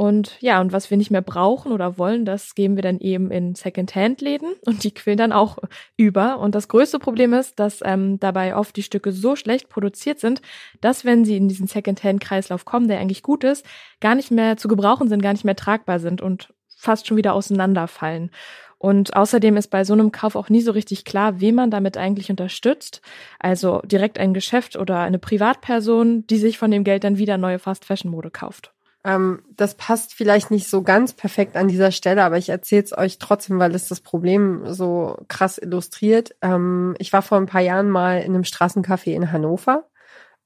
Und 0.00 0.38
ja, 0.40 0.62
und 0.62 0.72
was 0.72 0.88
wir 0.88 0.96
nicht 0.96 1.10
mehr 1.10 1.20
brauchen 1.20 1.72
oder 1.72 1.98
wollen, 1.98 2.24
das 2.24 2.54
geben 2.54 2.76
wir 2.76 2.82
dann 2.82 3.00
eben 3.00 3.30
in 3.30 3.54
Secondhand-Läden 3.54 4.54
und 4.64 4.82
die 4.82 4.94
quillen 4.94 5.18
dann 5.18 5.30
auch 5.30 5.58
über. 5.98 6.38
Und 6.38 6.54
das 6.54 6.68
größte 6.68 6.98
Problem 6.98 7.34
ist, 7.34 7.60
dass 7.60 7.80
ähm, 7.84 8.18
dabei 8.18 8.56
oft 8.56 8.74
die 8.76 8.82
Stücke 8.82 9.12
so 9.12 9.36
schlecht 9.36 9.68
produziert 9.68 10.18
sind, 10.18 10.40
dass 10.80 11.04
wenn 11.04 11.26
sie 11.26 11.36
in 11.36 11.48
diesen 11.48 11.66
Secondhand-Kreislauf 11.66 12.64
kommen, 12.64 12.88
der 12.88 12.98
eigentlich 12.98 13.22
gut 13.22 13.44
ist, 13.44 13.66
gar 14.00 14.14
nicht 14.14 14.30
mehr 14.30 14.56
zu 14.56 14.68
gebrauchen 14.68 15.10
sind, 15.10 15.20
gar 15.20 15.34
nicht 15.34 15.44
mehr 15.44 15.54
tragbar 15.54 15.98
sind 15.98 16.22
und 16.22 16.54
fast 16.66 17.06
schon 17.06 17.18
wieder 17.18 17.34
auseinanderfallen. 17.34 18.30
Und 18.78 19.14
außerdem 19.14 19.58
ist 19.58 19.68
bei 19.68 19.84
so 19.84 19.92
einem 19.92 20.12
Kauf 20.12 20.34
auch 20.34 20.48
nie 20.48 20.62
so 20.62 20.72
richtig 20.72 21.04
klar, 21.04 21.42
wen 21.42 21.56
man 21.56 21.70
damit 21.70 21.98
eigentlich 21.98 22.30
unterstützt. 22.30 23.02
Also 23.38 23.82
direkt 23.84 24.18
ein 24.18 24.32
Geschäft 24.32 24.76
oder 24.76 25.00
eine 25.00 25.18
Privatperson, 25.18 26.26
die 26.26 26.38
sich 26.38 26.56
von 26.56 26.70
dem 26.70 26.84
Geld 26.84 27.04
dann 27.04 27.18
wieder 27.18 27.36
neue 27.36 27.58
Fast-Fashion-Mode 27.58 28.30
kauft. 28.30 28.72
Ähm, 29.04 29.42
das 29.56 29.74
passt 29.76 30.14
vielleicht 30.14 30.50
nicht 30.50 30.68
so 30.68 30.82
ganz 30.82 31.14
perfekt 31.14 31.56
an 31.56 31.68
dieser 31.68 31.90
Stelle, 31.90 32.22
aber 32.22 32.36
ich 32.36 32.50
erzähle 32.50 32.82
es 32.82 32.96
euch 32.96 33.18
trotzdem, 33.18 33.58
weil 33.58 33.74
es 33.74 33.88
das 33.88 34.00
Problem 34.00 34.62
so 34.66 35.16
krass 35.28 35.58
illustriert. 35.58 36.34
Ähm, 36.42 36.94
ich 36.98 37.12
war 37.12 37.22
vor 37.22 37.38
ein 37.38 37.46
paar 37.46 37.62
Jahren 37.62 37.88
mal 37.88 38.18
in 38.18 38.34
einem 38.34 38.44
Straßencafé 38.44 39.12
in 39.12 39.32
Hannover. 39.32 39.84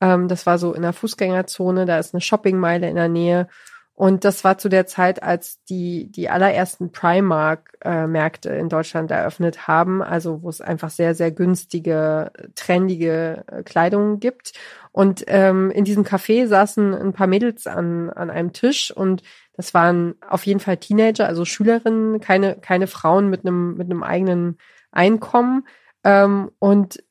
Ähm, 0.00 0.28
das 0.28 0.46
war 0.46 0.58
so 0.58 0.72
in 0.72 0.82
der 0.82 0.92
Fußgängerzone, 0.92 1.84
da 1.84 1.98
ist 1.98 2.14
eine 2.14 2.20
Shoppingmeile 2.20 2.88
in 2.88 2.96
der 2.96 3.08
Nähe. 3.08 3.48
Und 3.96 4.24
das 4.24 4.42
war 4.42 4.58
zu 4.58 4.68
der 4.68 4.86
Zeit, 4.86 5.22
als 5.22 5.62
die, 5.64 6.10
die 6.10 6.28
allerersten 6.28 6.90
Primark-Märkte 6.90 8.48
in 8.48 8.68
Deutschland 8.68 9.12
eröffnet 9.12 9.68
haben, 9.68 10.02
also 10.02 10.42
wo 10.42 10.48
es 10.48 10.60
einfach 10.60 10.90
sehr, 10.90 11.14
sehr 11.14 11.30
günstige, 11.30 12.32
trendige 12.56 13.44
äh, 13.46 13.62
Kleidung 13.62 14.18
gibt. 14.18 14.52
Und 14.90 15.24
ähm, 15.28 15.70
in 15.70 15.84
diesem 15.84 16.02
Café 16.02 16.48
saßen 16.48 16.92
ein 16.92 17.12
paar 17.12 17.28
Mädels 17.28 17.68
an, 17.68 18.10
an 18.10 18.30
einem 18.30 18.52
Tisch 18.52 18.90
und 18.90 19.22
das 19.56 19.74
waren 19.74 20.16
auf 20.28 20.44
jeden 20.44 20.60
Fall 20.60 20.78
Teenager, 20.78 21.28
also 21.28 21.44
Schülerinnen, 21.44 22.18
keine, 22.18 22.56
keine 22.56 22.88
Frauen 22.88 23.30
mit 23.30 23.46
einem, 23.46 23.76
mit 23.76 23.88
einem 23.88 24.02
eigenen 24.02 24.58
Einkommen. 24.90 25.68
Ähm, 26.02 26.50
und 26.58 27.02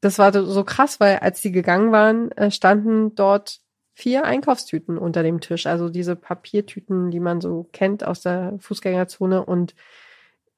das 0.00 0.18
war 0.18 0.32
so 0.32 0.64
krass, 0.64 0.98
weil 0.98 1.18
als 1.18 1.40
die 1.40 1.52
gegangen 1.52 1.92
waren, 1.92 2.32
äh, 2.32 2.50
standen 2.50 3.14
dort 3.14 3.60
vier 3.94 4.24
Einkaufstüten 4.24 4.98
unter 4.98 5.22
dem 5.22 5.40
Tisch. 5.40 5.66
Also 5.66 5.88
diese 5.88 6.16
Papiertüten, 6.16 7.10
die 7.10 7.20
man 7.20 7.40
so 7.40 7.68
kennt 7.72 8.04
aus 8.04 8.20
der 8.20 8.54
Fußgängerzone. 8.58 9.44
Und 9.44 9.74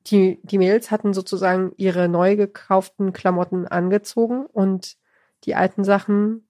die, 0.07 0.41
die 0.43 0.59
Mädels 0.59 0.91
hatten 0.91 1.13
sozusagen 1.13 1.73
ihre 1.77 2.09
neu 2.09 2.37
gekauften 2.37 3.13
Klamotten 3.13 3.67
angezogen 3.67 4.47
und 4.47 4.97
die 5.45 5.55
alten 5.55 5.85
Sachen 5.85 6.49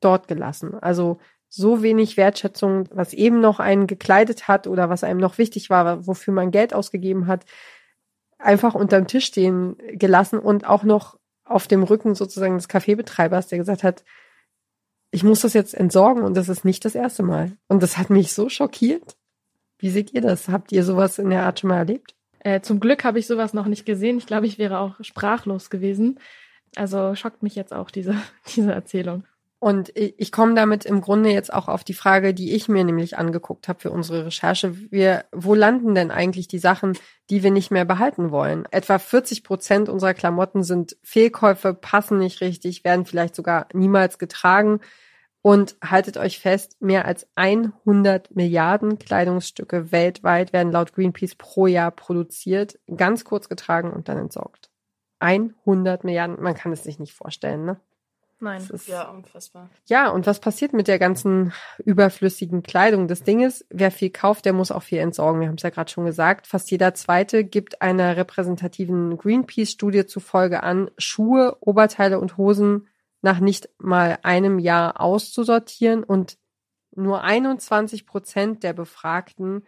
dort 0.00 0.26
gelassen. 0.28 0.74
Also 0.74 1.18
so 1.48 1.82
wenig 1.82 2.16
Wertschätzung, 2.16 2.88
was 2.90 3.14
eben 3.14 3.40
noch 3.40 3.60
einen 3.60 3.86
gekleidet 3.86 4.48
hat 4.48 4.66
oder 4.66 4.90
was 4.90 5.04
einem 5.04 5.20
noch 5.20 5.38
wichtig 5.38 5.70
war, 5.70 6.06
wofür 6.06 6.34
man 6.34 6.50
Geld 6.50 6.74
ausgegeben 6.74 7.28
hat, 7.28 7.44
einfach 8.38 8.74
unterm 8.74 9.06
Tisch 9.06 9.26
stehen 9.26 9.76
gelassen 9.92 10.40
und 10.40 10.66
auch 10.66 10.82
noch 10.82 11.16
auf 11.44 11.68
dem 11.68 11.84
Rücken 11.84 12.16
sozusagen 12.16 12.56
des 12.56 12.66
Kaffeebetreibers, 12.66 13.46
der 13.46 13.58
gesagt 13.58 13.84
hat, 13.84 14.04
ich 15.14 15.22
muss 15.22 15.42
das 15.42 15.54
jetzt 15.54 15.74
entsorgen 15.74 16.24
und 16.24 16.36
das 16.36 16.48
ist 16.48 16.64
nicht 16.64 16.84
das 16.84 16.96
erste 16.96 17.22
Mal. 17.22 17.52
Und 17.68 17.84
das 17.84 17.98
hat 17.98 18.10
mich 18.10 18.32
so 18.32 18.48
schockiert. 18.48 19.16
Wie 19.78 19.90
seht 19.90 20.12
ihr 20.12 20.20
das? 20.20 20.48
Habt 20.48 20.72
ihr 20.72 20.82
sowas 20.82 21.20
in 21.20 21.30
der 21.30 21.44
Art 21.44 21.60
schon 21.60 21.68
mal 21.68 21.78
erlebt? 21.78 22.16
Äh, 22.40 22.62
zum 22.62 22.80
Glück 22.80 23.04
habe 23.04 23.20
ich 23.20 23.28
sowas 23.28 23.54
noch 23.54 23.66
nicht 23.66 23.86
gesehen. 23.86 24.18
Ich 24.18 24.26
glaube, 24.26 24.46
ich 24.46 24.58
wäre 24.58 24.80
auch 24.80 24.96
sprachlos 25.02 25.70
gewesen. 25.70 26.18
Also 26.74 27.14
schockt 27.14 27.44
mich 27.44 27.54
jetzt 27.54 27.72
auch 27.72 27.92
diese, 27.92 28.16
diese 28.56 28.72
Erzählung. 28.72 29.22
Und 29.60 29.92
ich 29.94 30.32
komme 30.32 30.54
damit 30.54 30.84
im 30.84 31.00
Grunde 31.00 31.30
jetzt 31.30 31.50
auch 31.50 31.68
auf 31.68 31.84
die 31.84 31.94
Frage, 31.94 32.34
die 32.34 32.52
ich 32.52 32.68
mir 32.68 32.84
nämlich 32.84 33.16
angeguckt 33.16 33.68
habe 33.68 33.80
für 33.80 33.92
unsere 33.92 34.26
Recherche. 34.26 34.76
Wir, 34.90 35.24
wo 35.32 35.54
landen 35.54 35.94
denn 35.94 36.10
eigentlich 36.10 36.48
die 36.48 36.58
Sachen, 36.58 36.98
die 37.30 37.42
wir 37.42 37.50
nicht 37.50 37.70
mehr 37.70 37.86
behalten 37.86 38.30
wollen? 38.30 38.66
Etwa 38.72 38.98
40 38.98 39.42
Prozent 39.42 39.88
unserer 39.88 40.12
Klamotten 40.12 40.64
sind 40.64 40.98
Fehlkäufe, 41.02 41.72
passen 41.72 42.18
nicht 42.18 42.42
richtig, 42.42 42.84
werden 42.84 43.06
vielleicht 43.06 43.34
sogar 43.34 43.68
niemals 43.72 44.18
getragen. 44.18 44.80
Und 45.46 45.76
haltet 45.84 46.16
euch 46.16 46.38
fest, 46.38 46.80
mehr 46.80 47.04
als 47.04 47.28
100 47.34 48.34
Milliarden 48.34 48.98
Kleidungsstücke 48.98 49.92
weltweit 49.92 50.54
werden 50.54 50.72
laut 50.72 50.94
Greenpeace 50.94 51.34
pro 51.34 51.66
Jahr 51.66 51.90
produziert, 51.90 52.78
ganz 52.96 53.24
kurz 53.24 53.50
getragen 53.50 53.92
und 53.92 54.08
dann 54.08 54.16
entsorgt. 54.16 54.70
100 55.18 56.02
Milliarden, 56.02 56.42
man 56.42 56.54
kann 56.54 56.72
es 56.72 56.82
sich 56.82 56.98
nicht 56.98 57.12
vorstellen, 57.12 57.66
ne? 57.66 57.76
Nein. 58.40 58.66
Ist, 58.72 58.88
ja, 58.88 59.10
unfassbar. 59.10 59.68
Ja, 59.84 60.08
und 60.08 60.26
was 60.26 60.40
passiert 60.40 60.72
mit 60.72 60.88
der 60.88 60.98
ganzen 60.98 61.52
überflüssigen 61.84 62.62
Kleidung? 62.62 63.06
Das 63.06 63.22
Ding 63.22 63.40
ist, 63.40 63.66
wer 63.68 63.90
viel 63.90 64.10
kauft, 64.10 64.46
der 64.46 64.54
muss 64.54 64.72
auch 64.72 64.82
viel 64.82 64.98
entsorgen. 64.98 65.42
Wir 65.42 65.48
haben 65.48 65.56
es 65.56 65.62
ja 65.62 65.68
gerade 65.68 65.90
schon 65.90 66.06
gesagt. 66.06 66.46
Fast 66.46 66.70
jeder 66.70 66.94
Zweite 66.94 67.44
gibt 67.44 67.82
einer 67.82 68.16
repräsentativen 68.16 69.18
Greenpeace-Studie 69.18 70.06
zufolge 70.06 70.62
an, 70.62 70.90
Schuhe, 70.96 71.58
Oberteile 71.60 72.18
und 72.18 72.38
Hosen 72.38 72.88
nach 73.24 73.40
nicht 73.40 73.70
mal 73.78 74.18
einem 74.22 74.58
Jahr 74.58 75.00
auszusortieren 75.00 76.04
und 76.04 76.36
nur 76.94 77.22
21 77.22 78.06
Prozent 78.06 78.62
der 78.62 78.74
Befragten 78.74 79.64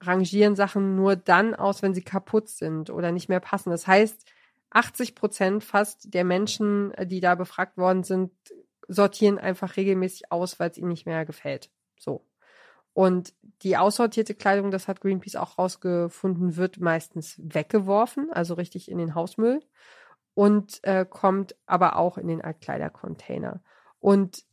rangieren 0.00 0.56
Sachen 0.56 0.96
nur 0.96 1.14
dann 1.14 1.54
aus, 1.54 1.82
wenn 1.82 1.94
sie 1.94 2.02
kaputt 2.02 2.48
sind 2.48 2.90
oder 2.90 3.12
nicht 3.12 3.28
mehr 3.28 3.38
passen. 3.38 3.70
Das 3.70 3.86
heißt, 3.86 4.26
80 4.70 5.14
Prozent 5.14 5.62
fast 5.62 6.14
der 6.14 6.24
Menschen, 6.24 6.92
äh, 6.94 7.06
die 7.06 7.20
da 7.20 7.36
befragt 7.36 7.78
worden 7.78 8.02
sind, 8.02 8.32
sortieren 8.88 9.38
einfach 9.38 9.76
regelmäßig 9.76 10.32
aus, 10.32 10.58
weil 10.58 10.70
es 10.70 10.76
ihnen 10.76 10.88
nicht 10.88 11.06
mehr 11.06 11.24
gefällt. 11.24 11.70
So. 12.00 12.26
Und 12.92 13.34
die 13.62 13.76
aussortierte 13.76 14.34
Kleidung, 14.34 14.72
das 14.72 14.88
hat 14.88 15.00
Greenpeace 15.00 15.36
auch 15.36 15.58
rausgefunden, 15.58 16.56
wird 16.56 16.80
meistens 16.80 17.36
weggeworfen, 17.38 18.32
also 18.32 18.54
richtig 18.54 18.90
in 18.90 18.98
den 18.98 19.14
Hausmüll 19.14 19.62
und 20.36 20.84
äh, 20.84 21.06
kommt 21.08 21.56
aber 21.64 21.96
auch 21.96 22.18
in 22.18 22.28
den 22.28 22.42
Altkleidercontainer. 22.42 23.62
Und 24.00 24.44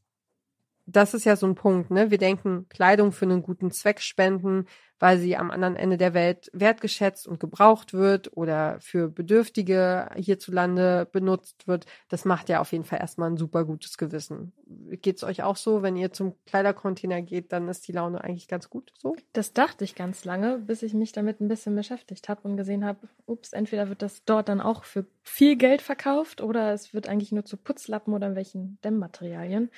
das 0.85 1.13
ist 1.13 1.25
ja 1.25 1.35
so 1.35 1.45
ein 1.45 1.55
Punkt, 1.55 1.91
ne? 1.91 2.11
Wir 2.11 2.17
denken, 2.17 2.67
Kleidung 2.69 3.11
für 3.11 3.25
einen 3.25 3.41
guten 3.41 3.71
Zweck 3.71 4.01
spenden, 4.01 4.65
weil 4.99 5.17
sie 5.17 5.35
am 5.35 5.51
anderen 5.51 5.75
Ende 5.75 5.97
der 5.97 6.13
Welt 6.13 6.49
wertgeschätzt 6.53 7.27
und 7.27 7.39
gebraucht 7.39 7.93
wird 7.93 8.37
oder 8.37 8.77
für 8.79 9.09
Bedürftige 9.09 10.09
hierzulande 10.15 11.09
benutzt 11.11 11.67
wird. 11.67 11.85
Das 12.07 12.23
macht 12.23 12.47
ja 12.47 12.61
auf 12.61 12.71
jeden 12.71 12.85
Fall 12.85 12.99
erstmal 12.99 13.29
ein 13.29 13.35
super 13.35 13.65
gutes 13.65 13.97
Gewissen. 13.97 14.53
Geht's 15.01 15.23
euch 15.23 15.43
auch 15.43 15.57
so, 15.57 15.81
wenn 15.81 15.97
ihr 15.97 16.13
zum 16.13 16.35
Kleidercontainer 16.45 17.21
geht, 17.21 17.51
dann 17.51 17.67
ist 17.67 17.87
die 17.87 17.91
Laune 17.91 18.23
eigentlich 18.23 18.47
ganz 18.47 18.69
gut 18.69 18.93
so? 18.97 19.15
Das 19.33 19.51
dachte 19.51 19.83
ich 19.83 19.95
ganz 19.95 20.23
lange, 20.23 20.57
bis 20.59 20.83
ich 20.83 20.93
mich 20.93 21.11
damit 21.11 21.41
ein 21.41 21.49
bisschen 21.49 21.75
beschäftigt 21.75 22.29
habe 22.29 22.47
und 22.47 22.55
gesehen 22.55 22.85
habe, 22.85 23.09
ups, 23.25 23.51
entweder 23.51 23.89
wird 23.89 24.01
das 24.01 24.23
dort 24.23 24.47
dann 24.47 24.61
auch 24.61 24.85
für 24.85 25.05
viel 25.21 25.57
Geld 25.57 25.81
verkauft 25.81 26.39
oder 26.39 26.71
es 26.71 26.93
wird 26.93 27.09
eigentlich 27.09 27.31
nur 27.33 27.43
zu 27.43 27.57
Putzlappen 27.57 28.13
oder 28.13 28.35
welchen 28.35 28.79
Dämmmaterialien. 28.83 29.69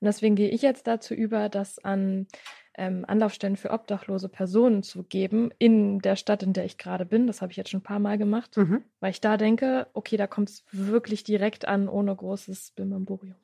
Und 0.00 0.06
deswegen 0.06 0.34
gehe 0.34 0.48
ich 0.48 0.62
jetzt 0.62 0.86
dazu 0.86 1.14
über, 1.14 1.48
das 1.48 1.78
an 1.78 2.26
ähm, 2.74 3.04
Anlaufstellen 3.06 3.56
für 3.56 3.70
obdachlose 3.70 4.28
Personen 4.28 4.82
zu 4.82 5.02
geben 5.02 5.50
in 5.58 5.98
der 5.98 6.16
Stadt, 6.16 6.42
in 6.42 6.54
der 6.54 6.64
ich 6.64 6.78
gerade 6.78 7.04
bin. 7.04 7.26
Das 7.26 7.42
habe 7.42 7.52
ich 7.52 7.58
jetzt 7.58 7.70
schon 7.70 7.80
ein 7.80 7.84
paar 7.84 7.98
Mal 7.98 8.16
gemacht, 8.16 8.56
mhm. 8.56 8.82
weil 9.00 9.10
ich 9.10 9.20
da 9.20 9.36
denke, 9.36 9.88
okay, 9.92 10.16
da 10.16 10.26
kommt 10.26 10.48
es 10.48 10.64
wirklich 10.72 11.24
direkt 11.24 11.68
an, 11.68 11.88
ohne 11.88 12.14
großes 12.16 12.72
Bimbamborium. 12.76 13.34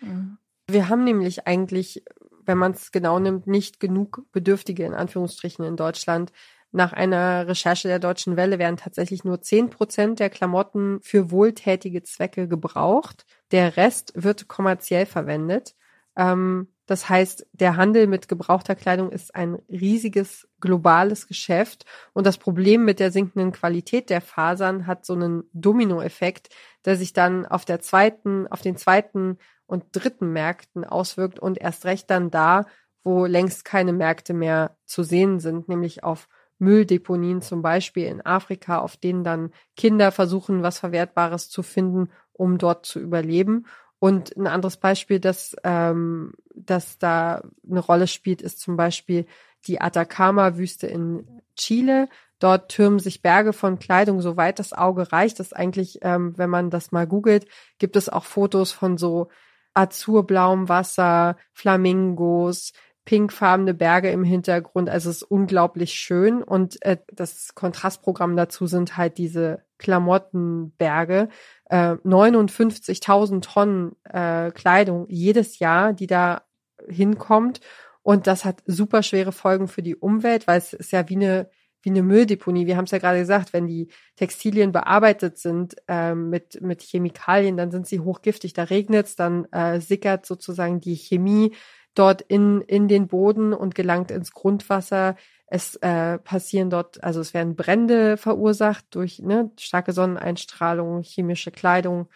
Mhm. 0.00 0.38
Wir 0.68 0.88
haben 0.88 1.04
nämlich 1.04 1.46
eigentlich, 1.46 2.04
wenn 2.44 2.58
man 2.58 2.72
es 2.72 2.92
genau 2.92 3.18
nimmt, 3.18 3.46
nicht 3.46 3.80
genug 3.80 4.24
Bedürftige 4.32 4.84
in 4.84 4.94
Anführungsstrichen 4.94 5.64
in 5.64 5.76
Deutschland. 5.76 6.32
Nach 6.70 6.92
einer 6.92 7.48
Recherche 7.48 7.88
der 7.88 7.98
Deutschen 7.98 8.36
Welle 8.36 8.58
werden 8.58 8.76
tatsächlich 8.76 9.24
nur 9.24 9.40
zehn 9.40 9.70
Prozent 9.70 10.20
der 10.20 10.28
Klamotten 10.30 11.00
für 11.02 11.30
wohltätige 11.30 12.02
Zwecke 12.02 12.48
gebraucht. 12.48 13.24
Der 13.52 13.76
Rest 13.76 14.12
wird 14.14 14.48
kommerziell 14.48 15.06
verwendet. 15.06 15.74
Ähm, 16.16 16.68
das 16.86 17.08
heißt, 17.08 17.46
der 17.52 17.76
Handel 17.76 18.06
mit 18.06 18.28
gebrauchter 18.28 18.76
Kleidung 18.76 19.10
ist 19.10 19.34
ein 19.34 19.58
riesiges 19.68 20.48
globales 20.60 21.26
Geschäft 21.26 21.84
und 22.12 22.26
das 22.26 22.38
Problem 22.38 22.84
mit 22.84 23.00
der 23.00 23.10
sinkenden 23.10 23.50
Qualität 23.50 24.08
der 24.08 24.20
Fasern 24.20 24.86
hat 24.86 25.04
so 25.04 25.14
einen 25.14 25.44
Dominoeffekt, 25.52 26.48
der 26.84 26.96
sich 26.96 27.12
dann 27.12 27.44
auf 27.44 27.64
der 27.64 27.80
zweiten, 27.80 28.46
auf 28.46 28.62
den 28.62 28.76
zweiten 28.76 29.38
und 29.66 29.84
dritten 29.90 30.32
Märkten 30.32 30.84
auswirkt 30.84 31.40
und 31.40 31.58
erst 31.58 31.84
recht 31.86 32.08
dann 32.08 32.30
da, 32.30 32.66
wo 33.02 33.26
längst 33.26 33.64
keine 33.64 33.92
Märkte 33.92 34.32
mehr 34.32 34.76
zu 34.84 35.02
sehen 35.02 35.40
sind, 35.40 35.68
nämlich 35.68 36.04
auf 36.04 36.28
Mülldeponien 36.58 37.42
zum 37.42 37.62
Beispiel 37.62 38.06
in 38.06 38.24
Afrika, 38.24 38.78
auf 38.78 38.96
denen 38.96 39.24
dann 39.24 39.50
Kinder 39.76 40.12
versuchen, 40.12 40.62
was 40.62 40.78
Verwertbares 40.78 41.50
zu 41.50 41.62
finden, 41.62 42.10
um 42.32 42.58
dort 42.58 42.86
zu 42.86 43.00
überleben. 43.00 43.66
Und 44.06 44.36
ein 44.36 44.46
anderes 44.46 44.76
Beispiel, 44.76 45.18
das, 45.18 45.56
ähm, 45.64 46.32
das 46.54 46.96
da 46.98 47.42
eine 47.68 47.80
Rolle 47.80 48.06
spielt, 48.06 48.40
ist 48.40 48.60
zum 48.60 48.76
Beispiel 48.76 49.26
die 49.66 49.80
Atacama-Wüste 49.80 50.86
in 50.86 51.42
Chile. 51.56 52.08
Dort 52.38 52.70
türmen 52.70 53.00
sich 53.00 53.20
Berge 53.20 53.52
von 53.52 53.80
Kleidung, 53.80 54.20
soweit 54.20 54.60
das 54.60 54.72
Auge 54.72 55.10
reicht. 55.10 55.40
Das 55.40 55.52
eigentlich, 55.52 55.98
ähm, 56.02 56.38
wenn 56.38 56.48
man 56.48 56.70
das 56.70 56.92
mal 56.92 57.08
googelt, 57.08 57.48
gibt 57.78 57.96
es 57.96 58.08
auch 58.08 58.26
Fotos 58.26 58.70
von 58.70 58.96
so 58.96 59.26
azurblauem 59.74 60.68
Wasser, 60.68 61.36
Flamingos, 61.52 62.74
pinkfarbene 63.06 63.72
Berge 63.72 64.10
im 64.10 64.24
Hintergrund. 64.24 64.90
Also 64.90 65.08
es 65.08 65.18
ist 65.18 65.22
unglaublich 65.22 65.94
schön. 65.94 66.42
Und 66.42 66.84
äh, 66.84 66.98
das 67.10 67.54
Kontrastprogramm 67.54 68.36
dazu 68.36 68.66
sind 68.66 68.98
halt 68.98 69.16
diese 69.16 69.62
Klamottenberge. 69.78 71.30
Äh, 71.70 71.92
59.000 71.92 73.40
Tonnen 73.40 73.96
äh, 74.04 74.50
Kleidung 74.50 75.06
jedes 75.08 75.60
Jahr, 75.60 75.94
die 75.94 76.08
da 76.08 76.42
hinkommt. 76.88 77.60
Und 78.02 78.26
das 78.26 78.44
hat 78.44 78.62
super 78.66 79.02
schwere 79.02 79.32
Folgen 79.32 79.68
für 79.68 79.82
die 79.82 79.96
Umwelt, 79.96 80.46
weil 80.46 80.58
es 80.58 80.72
ist 80.72 80.92
ja 80.92 81.08
wie 81.08 81.16
eine 81.16 81.48
wie 81.82 81.90
eine 81.90 82.02
Mülldeponie. 82.02 82.66
Wir 82.66 82.76
haben 82.76 82.86
es 82.86 82.90
ja 82.90 82.98
gerade 82.98 83.20
gesagt, 83.20 83.52
wenn 83.52 83.68
die 83.68 83.88
Textilien 84.16 84.72
bearbeitet 84.72 85.38
sind 85.38 85.76
ähm, 85.86 86.30
mit, 86.30 86.60
mit 86.60 86.82
Chemikalien, 86.82 87.56
dann 87.56 87.70
sind 87.70 87.86
sie 87.86 88.00
hochgiftig. 88.00 88.54
Da 88.54 88.64
regnet 88.64 89.06
es, 89.06 89.14
dann 89.14 89.44
äh, 89.52 89.80
sickert 89.80 90.26
sozusagen 90.26 90.80
die 90.80 90.96
Chemie 90.96 91.54
dort 91.98 92.22
in, 92.22 92.60
in 92.62 92.88
den 92.88 93.08
Boden 93.08 93.52
und 93.52 93.74
gelangt 93.74 94.10
ins 94.10 94.32
Grundwasser. 94.32 95.16
Es 95.46 95.76
äh, 95.76 96.18
passieren 96.18 96.70
dort, 96.70 97.02
also 97.04 97.20
es 97.20 97.34
werden 97.34 97.56
Brände 97.56 98.16
verursacht 98.16 98.86
durch 98.90 99.20
ne, 99.20 99.50
starke 99.58 99.92
Sonneneinstrahlung, 99.92 101.02
chemische 101.02 101.50
Kleidung. 101.50 102.08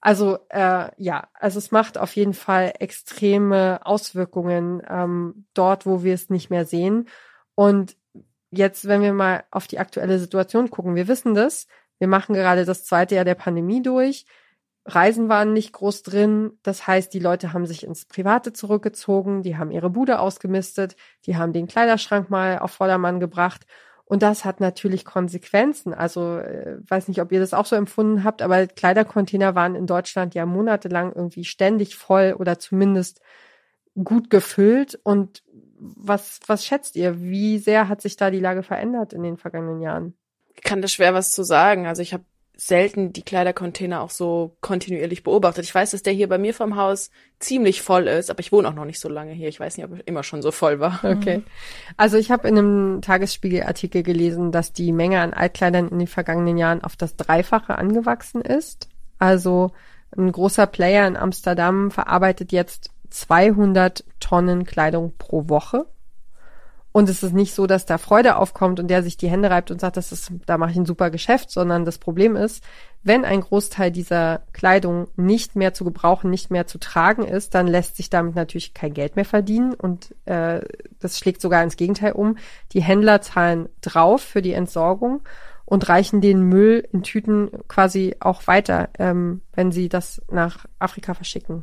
Also 0.00 0.38
äh, 0.50 0.90
ja, 0.96 1.28
also 1.34 1.58
es 1.58 1.72
macht 1.72 1.98
auf 1.98 2.14
jeden 2.14 2.34
Fall 2.34 2.74
extreme 2.78 3.80
Auswirkungen 3.84 4.82
ähm, 4.88 5.46
dort, 5.52 5.84
wo 5.84 6.04
wir 6.04 6.14
es 6.14 6.30
nicht 6.30 6.50
mehr 6.50 6.64
sehen. 6.64 7.08
Und 7.54 7.96
jetzt, 8.50 8.86
wenn 8.86 9.02
wir 9.02 9.12
mal 9.12 9.44
auf 9.50 9.66
die 9.66 9.78
aktuelle 9.78 10.18
Situation 10.18 10.70
gucken, 10.70 10.94
wir 10.94 11.08
wissen 11.08 11.34
das, 11.34 11.66
wir 11.98 12.08
machen 12.08 12.34
gerade 12.34 12.64
das 12.64 12.84
zweite 12.84 13.14
Jahr 13.14 13.24
der 13.24 13.34
Pandemie 13.34 13.82
durch. 13.82 14.26
Reisen 14.86 15.28
waren 15.28 15.52
nicht 15.52 15.72
groß 15.72 16.02
drin. 16.02 16.52
Das 16.62 16.86
heißt, 16.86 17.12
die 17.12 17.18
Leute 17.18 17.52
haben 17.52 17.66
sich 17.66 17.84
ins 17.84 18.04
Private 18.04 18.52
zurückgezogen, 18.52 19.42
die 19.42 19.56
haben 19.56 19.70
ihre 19.70 19.90
Bude 19.90 20.20
ausgemistet, 20.20 20.96
die 21.26 21.36
haben 21.36 21.52
den 21.52 21.66
Kleiderschrank 21.66 22.30
mal 22.30 22.58
auf 22.58 22.70
Vordermann 22.70 23.20
gebracht. 23.20 23.66
Und 24.04 24.22
das 24.22 24.44
hat 24.44 24.60
natürlich 24.60 25.04
Konsequenzen. 25.04 25.92
Also, 25.92 26.38
äh, 26.38 26.78
weiß 26.88 27.08
nicht, 27.08 27.20
ob 27.20 27.32
ihr 27.32 27.40
das 27.40 27.52
auch 27.52 27.66
so 27.66 27.74
empfunden 27.74 28.22
habt, 28.22 28.40
aber 28.40 28.68
Kleidercontainer 28.68 29.56
waren 29.56 29.74
in 29.74 29.88
Deutschland 29.88 30.36
ja 30.36 30.46
monatelang 30.46 31.12
irgendwie 31.12 31.44
ständig 31.44 31.96
voll 31.96 32.36
oder 32.38 32.60
zumindest 32.60 33.20
gut 34.04 34.30
gefüllt. 34.30 35.00
Und 35.02 35.42
was, 35.78 36.38
was 36.46 36.64
schätzt 36.64 36.94
ihr? 36.94 37.20
Wie 37.20 37.58
sehr 37.58 37.88
hat 37.88 38.00
sich 38.00 38.16
da 38.16 38.30
die 38.30 38.38
Lage 38.38 38.62
verändert 38.62 39.12
in 39.12 39.24
den 39.24 39.36
vergangenen 39.38 39.80
Jahren? 39.80 40.14
Ich 40.54 40.62
kann 40.62 40.80
da 40.80 40.86
schwer 40.86 41.12
was 41.12 41.32
zu 41.32 41.42
sagen. 41.42 41.88
Also 41.88 42.00
ich 42.00 42.14
habe 42.14 42.24
selten 42.56 43.12
die 43.12 43.22
Kleidercontainer 43.22 44.00
auch 44.00 44.10
so 44.10 44.56
kontinuierlich 44.62 45.22
beobachtet. 45.22 45.64
Ich 45.64 45.74
weiß, 45.74 45.90
dass 45.90 46.02
der 46.02 46.14
hier 46.14 46.28
bei 46.28 46.38
mir 46.38 46.54
vom 46.54 46.76
Haus 46.76 47.10
ziemlich 47.38 47.82
voll 47.82 48.08
ist, 48.08 48.30
aber 48.30 48.40
ich 48.40 48.50
wohne 48.50 48.68
auch 48.68 48.74
noch 48.74 48.86
nicht 48.86 48.98
so 48.98 49.10
lange 49.10 49.32
hier. 49.32 49.48
Ich 49.48 49.60
weiß 49.60 49.76
nicht, 49.76 49.84
ob 49.84 49.98
er 49.98 50.08
immer 50.08 50.22
schon 50.22 50.40
so 50.40 50.50
voll 50.50 50.80
war. 50.80 51.00
Okay. 51.04 51.42
Also 51.98 52.16
ich 52.16 52.30
habe 52.30 52.48
in 52.48 52.56
einem 52.56 53.02
Tagesspiegelartikel 53.02 54.02
gelesen, 54.02 54.52
dass 54.52 54.72
die 54.72 54.92
Menge 54.92 55.20
an 55.20 55.34
Altkleidern 55.34 55.88
in 55.88 55.98
den 55.98 56.08
vergangenen 56.08 56.56
Jahren 56.56 56.82
auf 56.82 56.96
das 56.96 57.16
Dreifache 57.16 57.76
angewachsen 57.76 58.40
ist. 58.40 58.88
Also 59.18 59.72
ein 60.16 60.32
großer 60.32 60.66
Player 60.66 61.06
in 61.06 61.16
Amsterdam 61.16 61.90
verarbeitet 61.90 62.52
jetzt 62.52 62.90
200 63.10 64.04
Tonnen 64.18 64.64
Kleidung 64.64 65.12
pro 65.18 65.48
Woche. 65.50 65.86
Und 66.96 67.10
es 67.10 67.22
ist 67.22 67.34
nicht 67.34 67.52
so, 67.54 67.66
dass 67.66 67.84
da 67.84 67.98
Freude 67.98 68.36
aufkommt 68.36 68.80
und 68.80 68.88
der 68.88 69.02
sich 69.02 69.18
die 69.18 69.28
Hände 69.28 69.50
reibt 69.50 69.70
und 69.70 69.82
sagt, 69.82 69.98
das 69.98 70.12
ist, 70.12 70.32
da 70.46 70.56
mache 70.56 70.70
ich 70.70 70.78
ein 70.78 70.86
super 70.86 71.10
Geschäft, 71.10 71.50
sondern 71.50 71.84
das 71.84 71.98
Problem 71.98 72.36
ist, 72.36 72.64
wenn 73.02 73.26
ein 73.26 73.42
Großteil 73.42 73.90
dieser 73.90 74.40
Kleidung 74.54 75.08
nicht 75.14 75.56
mehr 75.56 75.74
zu 75.74 75.84
gebrauchen, 75.84 76.30
nicht 76.30 76.50
mehr 76.50 76.66
zu 76.66 76.78
tragen 76.78 77.26
ist, 77.26 77.52
dann 77.52 77.66
lässt 77.66 77.98
sich 77.98 78.08
damit 78.08 78.34
natürlich 78.34 78.72
kein 78.72 78.94
Geld 78.94 79.14
mehr 79.14 79.26
verdienen 79.26 79.74
und 79.74 80.14
äh, 80.24 80.62
das 80.98 81.18
schlägt 81.18 81.42
sogar 81.42 81.62
ins 81.62 81.76
Gegenteil 81.76 82.12
um. 82.12 82.38
Die 82.72 82.82
Händler 82.82 83.20
zahlen 83.20 83.68
drauf 83.82 84.22
für 84.22 84.40
die 84.40 84.54
Entsorgung 84.54 85.20
und 85.66 85.90
reichen 85.90 86.22
den 86.22 86.40
Müll 86.44 86.88
in 86.94 87.02
Tüten 87.02 87.50
quasi 87.68 88.16
auch 88.20 88.46
weiter, 88.46 88.88
ähm, 88.98 89.42
wenn 89.52 89.70
sie 89.70 89.90
das 89.90 90.22
nach 90.30 90.64
Afrika 90.78 91.12
verschicken 91.12 91.62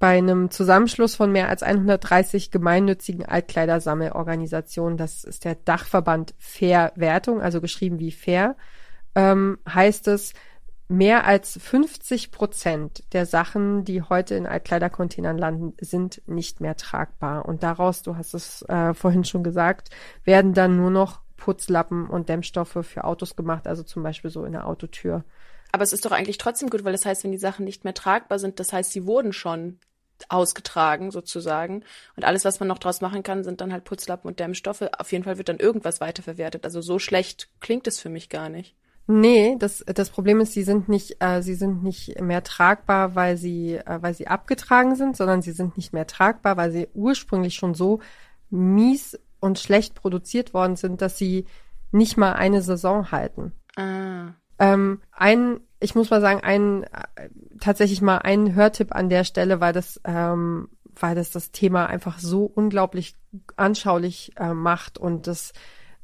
bei 0.00 0.16
einem 0.16 0.50
Zusammenschluss 0.50 1.14
von 1.14 1.30
mehr 1.30 1.50
als 1.50 1.62
130 1.62 2.50
gemeinnützigen 2.50 3.26
Altkleidersammelorganisationen, 3.26 4.96
das 4.96 5.24
ist 5.24 5.44
der 5.44 5.54
Dachverband 5.54 6.34
Fair 6.38 6.92
Wertung, 6.96 7.42
also 7.42 7.60
geschrieben 7.60 7.98
wie 7.98 8.10
Fair, 8.10 8.56
ähm, 9.14 9.58
heißt 9.68 10.08
es, 10.08 10.32
mehr 10.88 11.26
als 11.26 11.58
50 11.62 12.32
Prozent 12.32 13.04
der 13.12 13.26
Sachen, 13.26 13.84
die 13.84 14.00
heute 14.00 14.36
in 14.36 14.46
Altkleidercontainern 14.46 15.36
landen, 15.36 15.74
sind 15.82 16.22
nicht 16.26 16.62
mehr 16.62 16.76
tragbar. 16.76 17.44
Und 17.44 17.62
daraus, 17.62 18.00
du 18.02 18.16
hast 18.16 18.32
es 18.32 18.62
äh, 18.62 18.94
vorhin 18.94 19.24
schon 19.24 19.44
gesagt, 19.44 19.90
werden 20.24 20.54
dann 20.54 20.78
nur 20.78 20.90
noch 20.90 21.20
Putzlappen 21.36 22.08
und 22.08 22.30
Dämmstoffe 22.30 22.78
für 22.82 23.04
Autos 23.04 23.36
gemacht, 23.36 23.66
also 23.66 23.82
zum 23.82 24.02
Beispiel 24.02 24.30
so 24.30 24.44
in 24.44 24.52
der 24.52 24.66
Autotür. 24.66 25.24
Aber 25.72 25.82
es 25.82 25.92
ist 25.92 26.06
doch 26.06 26.12
eigentlich 26.12 26.38
trotzdem 26.38 26.70
gut, 26.70 26.84
weil 26.84 26.92
das 26.92 27.04
heißt, 27.04 27.22
wenn 27.22 27.32
die 27.32 27.38
Sachen 27.38 27.66
nicht 27.66 27.84
mehr 27.84 27.94
tragbar 27.94 28.38
sind, 28.38 28.58
das 28.58 28.72
heißt, 28.72 28.92
sie 28.92 29.04
wurden 29.04 29.34
schon 29.34 29.78
ausgetragen 30.28 31.10
sozusagen. 31.10 31.84
Und 32.16 32.24
alles, 32.24 32.44
was 32.44 32.60
man 32.60 32.68
noch 32.68 32.78
draus 32.78 33.00
machen 33.00 33.22
kann, 33.22 33.44
sind 33.44 33.60
dann 33.60 33.72
halt 33.72 33.84
Putzlappen 33.84 34.28
und 34.28 34.40
Dämmstoffe. 34.40 34.82
Auf 34.98 35.12
jeden 35.12 35.24
Fall 35.24 35.38
wird 35.38 35.48
dann 35.48 35.58
irgendwas 35.58 36.00
weiterverwertet. 36.00 36.64
Also 36.64 36.80
so 36.80 36.98
schlecht 36.98 37.48
klingt 37.60 37.86
es 37.86 38.00
für 38.00 38.08
mich 38.08 38.28
gar 38.28 38.48
nicht. 38.48 38.74
Nee, 39.06 39.56
das, 39.58 39.84
das 39.86 40.10
Problem 40.10 40.40
ist, 40.40 40.52
sie 40.52 40.62
sind 40.62 40.88
nicht, 40.88 41.16
äh, 41.18 41.42
sie 41.42 41.54
sind 41.54 41.82
nicht 41.82 42.20
mehr 42.20 42.44
tragbar, 42.44 43.16
weil 43.16 43.36
sie, 43.36 43.74
äh, 43.74 43.98
weil 44.00 44.14
sie 44.14 44.28
abgetragen 44.28 44.94
sind, 44.94 45.16
sondern 45.16 45.42
sie 45.42 45.50
sind 45.50 45.76
nicht 45.76 45.92
mehr 45.92 46.06
tragbar, 46.06 46.56
weil 46.56 46.70
sie 46.70 46.88
ursprünglich 46.94 47.54
schon 47.54 47.74
so 47.74 48.00
mies 48.50 49.18
und 49.40 49.58
schlecht 49.58 49.94
produziert 49.94 50.54
worden 50.54 50.76
sind, 50.76 51.02
dass 51.02 51.18
sie 51.18 51.46
nicht 51.90 52.16
mal 52.18 52.34
eine 52.34 52.62
Saison 52.62 53.10
halten. 53.10 53.52
Ah. 53.74 54.34
Ähm, 54.60 55.00
ein 55.10 55.60
ich 55.80 55.94
muss 55.94 56.10
mal 56.10 56.20
sagen, 56.20 56.40
ein 56.42 56.86
tatsächlich 57.60 58.02
mal 58.02 58.18
ein 58.18 58.54
Hörtipp 58.54 58.94
an 58.94 59.08
der 59.08 59.24
Stelle, 59.24 59.60
weil 59.60 59.72
das, 59.72 60.00
ähm, 60.04 60.68
weil 60.84 61.14
das 61.14 61.30
das 61.30 61.50
Thema 61.50 61.86
einfach 61.86 62.18
so 62.18 62.44
unglaublich 62.44 63.16
anschaulich 63.56 64.32
äh, 64.36 64.52
macht 64.52 64.98
und 64.98 65.26
das 65.26 65.52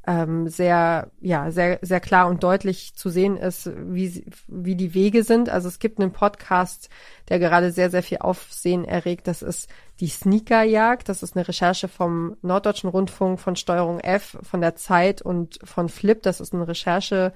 ähm, 0.07 0.47
sehr, 0.47 1.11
ja, 1.19 1.51
sehr, 1.51 1.79
sehr 1.81 1.99
klar 1.99 2.27
und 2.27 2.41
deutlich 2.41 2.95
zu 2.95 3.09
sehen 3.09 3.35
ist, 3.35 3.69
wie, 3.75 4.25
wie 4.47 4.75
die 4.75 4.93
Wege 4.93 5.23
sind. 5.23 5.49
Also 5.49 5.67
es 5.67 5.79
gibt 5.79 5.99
einen 5.99 6.13
Podcast, 6.13 6.89
der 7.27 7.39
gerade 7.39 7.71
sehr, 7.73 7.89
sehr 7.89 8.01
viel 8.03 8.19
Aufsehen 8.19 8.85
erregt. 8.85 9.27
Das 9.27 9.41
ist 9.41 9.69
die 9.99 10.07
Sneakerjagd. 10.07 11.09
Das 11.09 11.23
ist 11.23 11.35
eine 11.35 11.45
Recherche 11.45 11.89
vom 11.89 12.37
Norddeutschen 12.41 12.89
Rundfunk, 12.89 13.39
von 13.41 13.57
Steuerung 13.57 13.99
F, 13.99 14.37
von 14.43 14.61
der 14.61 14.75
Zeit 14.75 15.21
und 15.21 15.59
von 15.65 15.89
Flip. 15.89 16.23
Das 16.23 16.39
ist 16.39 16.53
eine 16.53 16.67
Recherche 16.69 17.33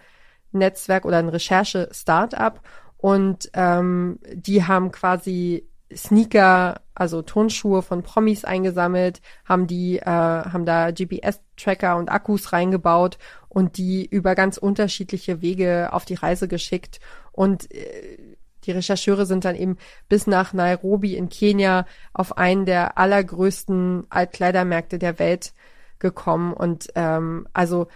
Netzwerk 0.51 1.05
oder 1.05 1.17
ein 1.17 1.29
Recherche-Startup 1.29 2.60
und 2.98 3.50
ähm, 3.53 4.20
die 4.34 4.63
haben 4.63 4.91
quasi 4.91 5.67
Sneaker, 5.93 6.81
also 6.96 7.22
Turnschuhe 7.22 7.81
von 7.81 8.03
Promis 8.03 8.46
eingesammelt, 8.46 9.22
haben 9.46 9.67
die, 9.67 9.98
äh, 9.98 10.05
haben 10.05 10.65
da 10.65 10.91
GPS-Tracker 10.91 11.98
und 11.98 12.10
Akkus 12.10 12.53
reingebaut 12.53 13.17
und 13.50 13.77
die 13.77 14.05
über 14.05 14.36
ganz 14.36 14.58
unterschiedliche 14.58 15.41
Wege 15.41 15.89
auf 15.91 16.05
die 16.05 16.13
Reise 16.13 16.48
geschickt. 16.48 17.00
Und 17.31 17.74
äh, 17.74 18.37
die 18.64 18.72
Rechercheure 18.72 19.25
sind 19.25 19.46
dann 19.46 19.55
eben 19.55 19.77
bis 20.07 20.27
nach 20.27 20.53
Nairobi 20.53 21.16
in 21.16 21.29
Kenia 21.29 21.85
auf 22.14 22.37
einen 22.37 22.66
der 22.66 22.98
allergrößten 22.98 24.05
Altkleidermärkte 24.09 25.00
der 25.00 25.18
Welt 25.20 25.53
gekommen. 26.00 26.53
Und 26.53 26.90
ähm, 26.96 27.48
also 27.53 27.87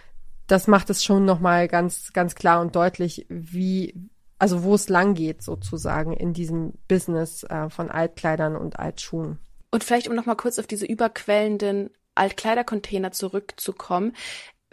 das 0.47 0.67
macht 0.67 0.89
es 0.89 1.03
schon 1.03 1.25
nochmal 1.25 1.67
ganz, 1.67 2.13
ganz 2.13 2.35
klar 2.35 2.61
und 2.61 2.75
deutlich, 2.75 3.25
wie, 3.29 3.93
also 4.37 4.63
wo 4.63 4.75
es 4.75 4.89
lang 4.89 5.13
geht 5.13 5.41
sozusagen 5.41 6.13
in 6.13 6.33
diesem 6.33 6.73
Business 6.87 7.43
äh, 7.43 7.69
von 7.69 7.89
Altkleidern 7.89 8.55
und 8.55 8.79
Altschuhen. 8.79 9.39
Und 9.71 9.83
vielleicht, 9.83 10.07
um 10.07 10.15
nochmal 10.15 10.37
kurz 10.37 10.59
auf 10.59 10.67
diese 10.67 10.85
überquellenden 10.85 11.89
Altkleidercontainer 12.15 13.11
zurückzukommen. 13.11 14.13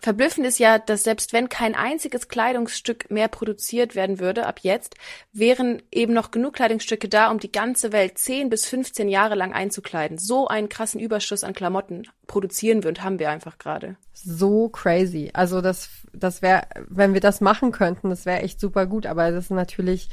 Verblüffend 0.02 0.44
ist 0.44 0.58
ja, 0.58 0.80
dass 0.80 1.04
selbst 1.04 1.32
wenn 1.32 1.48
kein 1.48 1.76
einziges 1.76 2.26
Kleidungsstück 2.26 3.08
mehr 3.08 3.28
produziert 3.28 3.94
werden 3.94 4.18
würde, 4.18 4.48
ab 4.48 4.58
jetzt, 4.62 4.96
wären 5.32 5.80
eben 5.92 6.12
noch 6.12 6.32
genug 6.32 6.54
Kleidungsstücke 6.54 7.08
da, 7.08 7.30
um 7.30 7.38
die 7.38 7.52
ganze 7.52 7.92
Welt 7.92 8.18
10 8.18 8.50
bis 8.50 8.66
15 8.66 9.08
Jahre 9.08 9.36
lang 9.36 9.52
einzukleiden. 9.52 10.18
So 10.18 10.48
einen 10.48 10.68
krassen 10.68 11.00
Überschuss 11.00 11.44
an 11.44 11.54
Klamotten 11.54 12.08
produzieren 12.26 12.82
wir 12.82 12.88
und 12.88 13.04
haben 13.04 13.20
wir 13.20 13.30
einfach 13.30 13.58
gerade. 13.58 13.94
So 14.12 14.68
crazy. 14.70 15.30
Also 15.34 15.60
das, 15.60 15.88
das 16.12 16.42
wäre, 16.42 16.62
wenn 16.88 17.14
wir 17.14 17.20
das 17.20 17.40
machen 17.40 17.70
könnten, 17.70 18.10
das 18.10 18.26
wäre 18.26 18.42
echt 18.42 18.58
super 18.58 18.86
gut. 18.86 19.06
Aber 19.06 19.30
das 19.30 19.44
ist 19.44 19.50
natürlich, 19.50 20.08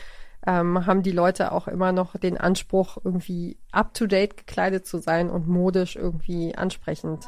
ähm, 0.46 0.86
haben 0.86 1.02
die 1.02 1.12
Leute 1.12 1.52
auch 1.52 1.68
immer 1.68 1.94
noch 1.94 2.16
den 2.16 2.38
Anspruch, 2.38 3.00
irgendwie 3.04 3.58
up 3.72 3.96
to 3.96 4.06
date 4.06 4.38
gekleidet 4.38 4.86
zu 4.86 5.00
sein 5.00 5.32
und 5.32 5.48
modisch 5.48 5.96
irgendwie 5.96 6.54
ansprechend. 6.54 7.28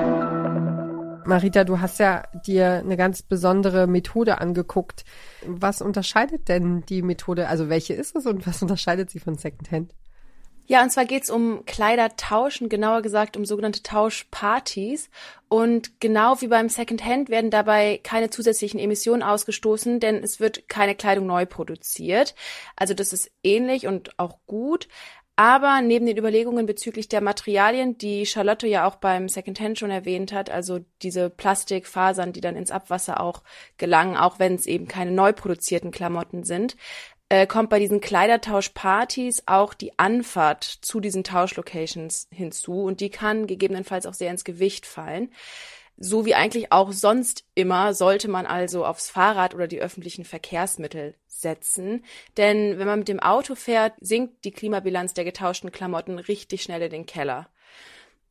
Marita, 1.25 1.63
du 1.63 1.79
hast 1.79 1.99
ja 1.99 2.23
dir 2.45 2.81
eine 2.83 2.97
ganz 2.97 3.21
besondere 3.21 3.87
Methode 3.87 4.39
angeguckt. 4.39 5.03
Was 5.45 5.81
unterscheidet 5.81 6.47
denn 6.47 6.83
die 6.87 7.01
Methode? 7.01 7.47
Also 7.47 7.69
welche 7.69 7.93
ist 7.93 8.15
es 8.15 8.25
und 8.25 8.45
was 8.47 8.61
unterscheidet 8.61 9.09
sie 9.09 9.19
von 9.19 9.35
Secondhand? 9.35 9.93
Ja, 10.67 10.81
und 10.83 10.89
zwar 10.89 11.03
geht's 11.03 11.29
um 11.29 11.65
Kleidertauschen, 11.65 12.69
genauer 12.69 13.01
gesagt 13.01 13.35
um 13.35 13.43
sogenannte 13.43 13.83
Tauschpartys. 13.83 15.09
Und 15.49 15.99
genau 15.99 16.39
wie 16.39 16.47
beim 16.47 16.69
Secondhand 16.69 17.29
werden 17.29 17.51
dabei 17.51 17.99
keine 18.01 18.29
zusätzlichen 18.29 18.79
Emissionen 18.79 19.21
ausgestoßen, 19.21 19.99
denn 19.99 20.23
es 20.23 20.39
wird 20.39 20.69
keine 20.69 20.95
Kleidung 20.95 21.25
neu 21.25 21.45
produziert. 21.45 22.35
Also 22.77 22.93
das 22.93 23.11
ist 23.11 23.31
ähnlich 23.43 23.85
und 23.85 24.17
auch 24.17 24.37
gut. 24.47 24.87
Aber 25.41 25.81
neben 25.81 26.05
den 26.05 26.17
Überlegungen 26.17 26.67
bezüglich 26.67 27.09
der 27.09 27.19
Materialien, 27.19 27.97
die 27.97 28.27
Charlotte 28.27 28.67
ja 28.67 28.87
auch 28.87 28.97
beim 28.97 29.27
Secondhand 29.27 29.79
schon 29.79 29.89
erwähnt 29.89 30.33
hat, 30.33 30.51
also 30.51 30.81
diese 31.01 31.31
Plastikfasern, 31.31 32.31
die 32.31 32.41
dann 32.41 32.55
ins 32.55 32.69
Abwasser 32.69 33.19
auch 33.19 33.41
gelangen, 33.77 34.17
auch 34.17 34.37
wenn 34.37 34.53
es 34.53 34.67
eben 34.67 34.87
keine 34.87 35.09
neu 35.09 35.33
produzierten 35.33 35.89
Klamotten 35.89 36.43
sind, 36.43 36.77
äh, 37.29 37.47
kommt 37.47 37.71
bei 37.71 37.79
diesen 37.79 38.01
Kleidertauschpartys 38.01 39.41
auch 39.47 39.73
die 39.73 39.97
Anfahrt 39.97 40.63
zu 40.63 40.99
diesen 40.99 41.23
Tauschlocations 41.23 42.27
hinzu 42.31 42.83
und 42.83 42.99
die 42.99 43.09
kann 43.09 43.47
gegebenenfalls 43.47 44.05
auch 44.05 44.13
sehr 44.13 44.29
ins 44.29 44.43
Gewicht 44.43 44.85
fallen. 44.85 45.31
So 46.03 46.25
wie 46.25 46.33
eigentlich 46.33 46.71
auch 46.71 46.91
sonst 46.91 47.45
immer 47.53 47.93
sollte 47.93 48.27
man 48.27 48.47
also 48.47 48.87
aufs 48.87 49.11
Fahrrad 49.11 49.53
oder 49.53 49.67
die 49.67 49.81
öffentlichen 49.81 50.25
Verkehrsmittel 50.25 51.13
setzen. 51.27 52.03
Denn 52.37 52.79
wenn 52.79 52.87
man 52.87 52.99
mit 52.99 53.07
dem 53.07 53.19
Auto 53.19 53.53
fährt, 53.53 53.93
sinkt 54.01 54.43
die 54.43 54.51
Klimabilanz 54.51 55.13
der 55.13 55.25
getauschten 55.25 55.71
Klamotten 55.71 56.17
richtig 56.17 56.63
schnell 56.63 56.81
in 56.81 56.89
den 56.89 57.05
Keller. 57.05 57.49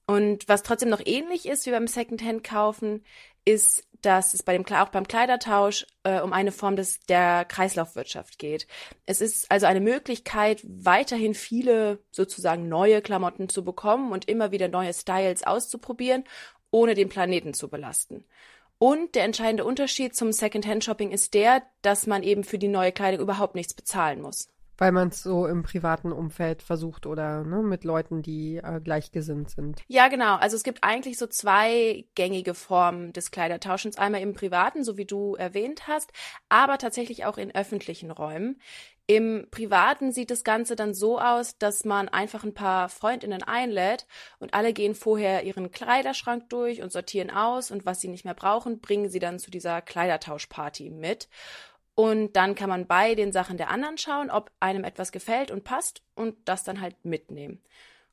Und 0.08 0.48
was 0.48 0.64
trotzdem 0.64 0.88
noch 0.88 1.02
ähnlich 1.04 1.46
ist 1.46 1.64
wie 1.66 1.70
beim 1.70 1.86
Secondhand 1.86 2.42
kaufen, 2.42 3.04
ist, 3.44 3.84
dass 4.02 4.34
es 4.34 4.42
bei 4.42 4.52
dem 4.52 4.66
auch 4.66 4.88
beim 4.88 5.06
Kleidertausch 5.06 5.86
äh, 6.02 6.20
um 6.20 6.32
eine 6.32 6.50
Form 6.50 6.74
des 6.74 6.98
der 7.00 7.44
Kreislaufwirtschaft 7.44 8.40
geht. 8.40 8.66
Es 9.06 9.20
ist 9.20 9.48
also 9.48 9.66
eine 9.66 9.80
Möglichkeit, 9.80 10.62
weiterhin 10.64 11.34
viele 11.34 12.00
sozusagen 12.10 12.68
neue 12.68 13.00
Klamotten 13.02 13.48
zu 13.48 13.62
bekommen 13.62 14.10
und 14.10 14.28
immer 14.28 14.50
wieder 14.50 14.66
neue 14.66 14.92
Styles 14.92 15.44
auszuprobieren, 15.44 16.24
ohne 16.70 16.94
den 16.94 17.08
Planeten 17.08 17.54
zu 17.54 17.68
belasten. 17.68 18.24
Und 18.78 19.14
der 19.14 19.24
entscheidende 19.24 19.64
Unterschied 19.64 20.16
zum 20.16 20.32
Secondhand-Shopping 20.32 21.10
ist 21.10 21.34
der, 21.34 21.62
dass 21.82 22.06
man 22.06 22.22
eben 22.22 22.44
für 22.44 22.58
die 22.58 22.68
neue 22.68 22.92
Kleidung 22.92 23.20
überhaupt 23.20 23.54
nichts 23.54 23.74
bezahlen 23.74 24.22
muss. 24.22 24.48
Weil 24.80 24.92
man 24.92 25.08
es 25.08 25.22
so 25.22 25.46
im 25.46 25.62
privaten 25.62 26.10
Umfeld 26.10 26.62
versucht 26.62 27.04
oder 27.04 27.44
ne, 27.44 27.62
mit 27.62 27.84
Leuten, 27.84 28.22
die 28.22 28.56
äh, 28.56 28.80
gleichgesinnt 28.80 29.50
sind. 29.50 29.82
Ja, 29.88 30.08
genau. 30.08 30.36
Also 30.36 30.56
es 30.56 30.62
gibt 30.62 30.82
eigentlich 30.82 31.18
so 31.18 31.26
zwei 31.26 32.06
gängige 32.14 32.54
Formen 32.54 33.12
des 33.12 33.30
Kleidertauschens. 33.30 33.98
Einmal 33.98 34.22
im 34.22 34.32
privaten, 34.32 34.82
so 34.82 34.96
wie 34.96 35.04
du 35.04 35.34
erwähnt 35.34 35.86
hast, 35.86 36.10
aber 36.48 36.78
tatsächlich 36.78 37.26
auch 37.26 37.36
in 37.36 37.54
öffentlichen 37.54 38.10
Räumen. 38.10 38.58
Im 39.10 39.48
Privaten 39.50 40.12
sieht 40.12 40.30
das 40.30 40.44
Ganze 40.44 40.76
dann 40.76 40.94
so 40.94 41.20
aus, 41.20 41.58
dass 41.58 41.84
man 41.84 42.08
einfach 42.08 42.44
ein 42.44 42.54
paar 42.54 42.88
Freundinnen 42.88 43.42
einlädt 43.42 44.06
und 44.38 44.54
alle 44.54 44.72
gehen 44.72 44.94
vorher 44.94 45.42
ihren 45.42 45.72
Kleiderschrank 45.72 46.48
durch 46.48 46.80
und 46.80 46.92
sortieren 46.92 47.28
aus 47.28 47.72
und 47.72 47.84
was 47.84 48.00
sie 48.00 48.06
nicht 48.06 48.24
mehr 48.24 48.34
brauchen, 48.34 48.80
bringen 48.80 49.10
sie 49.10 49.18
dann 49.18 49.40
zu 49.40 49.50
dieser 49.50 49.82
Kleidertauschparty 49.82 50.90
mit. 50.90 51.28
Und 51.94 52.34
dann 52.34 52.54
kann 52.54 52.68
man 52.68 52.86
bei 52.86 53.14
den 53.14 53.32
Sachen 53.32 53.56
der 53.56 53.70
anderen 53.70 53.98
schauen, 53.98 54.30
ob 54.30 54.50
einem 54.60 54.84
etwas 54.84 55.12
gefällt 55.12 55.50
und 55.50 55.64
passt 55.64 56.02
und 56.14 56.36
das 56.46 56.64
dann 56.64 56.80
halt 56.80 57.04
mitnehmen. 57.04 57.60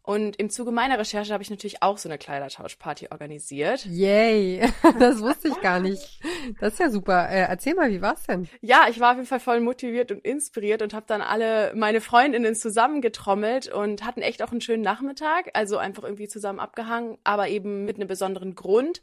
Und 0.07 0.37
im 0.37 0.49
Zuge 0.49 0.71
meiner 0.71 0.97
Recherche 0.97 1.33
habe 1.33 1.43
ich 1.43 1.49
natürlich 1.49 1.83
auch 1.83 1.97
so 1.97 2.07
eine 2.07 2.17
Kleidertauschparty 2.17 3.09
organisiert. 3.11 3.85
Yay, 3.85 4.61
das 4.99 5.19
wusste 5.19 5.49
ich 5.49 5.59
gar 5.59 5.81
nicht. 5.81 6.21
Das 6.61 6.73
ist 6.73 6.79
ja 6.79 6.89
super. 6.89 7.27
Äh, 7.29 7.41
erzähl 7.41 7.75
mal, 7.75 7.89
wie 7.89 8.01
war's 8.01 8.23
denn? 8.25 8.47
Ja, 8.61 8.85
ich 8.89 9.01
war 9.01 9.11
auf 9.11 9.17
jeden 9.17 9.27
Fall 9.27 9.41
voll 9.41 9.59
motiviert 9.59 10.13
und 10.13 10.23
inspiriert 10.23 10.81
und 10.81 10.93
habe 10.93 11.05
dann 11.09 11.21
alle 11.21 11.73
meine 11.75 11.99
Freundinnen 11.99 12.55
zusammengetrommelt 12.55 13.67
und 13.67 14.05
hatten 14.05 14.21
echt 14.21 14.41
auch 14.41 14.51
einen 14.51 14.61
schönen 14.61 14.81
Nachmittag. 14.81 15.49
Also 15.55 15.77
einfach 15.77 16.03
irgendwie 16.03 16.29
zusammen 16.29 16.61
abgehangen, 16.61 17.17
aber 17.25 17.49
eben 17.49 17.83
mit 17.83 17.97
einem 17.97 18.07
besonderen 18.07 18.55
Grund. 18.55 19.01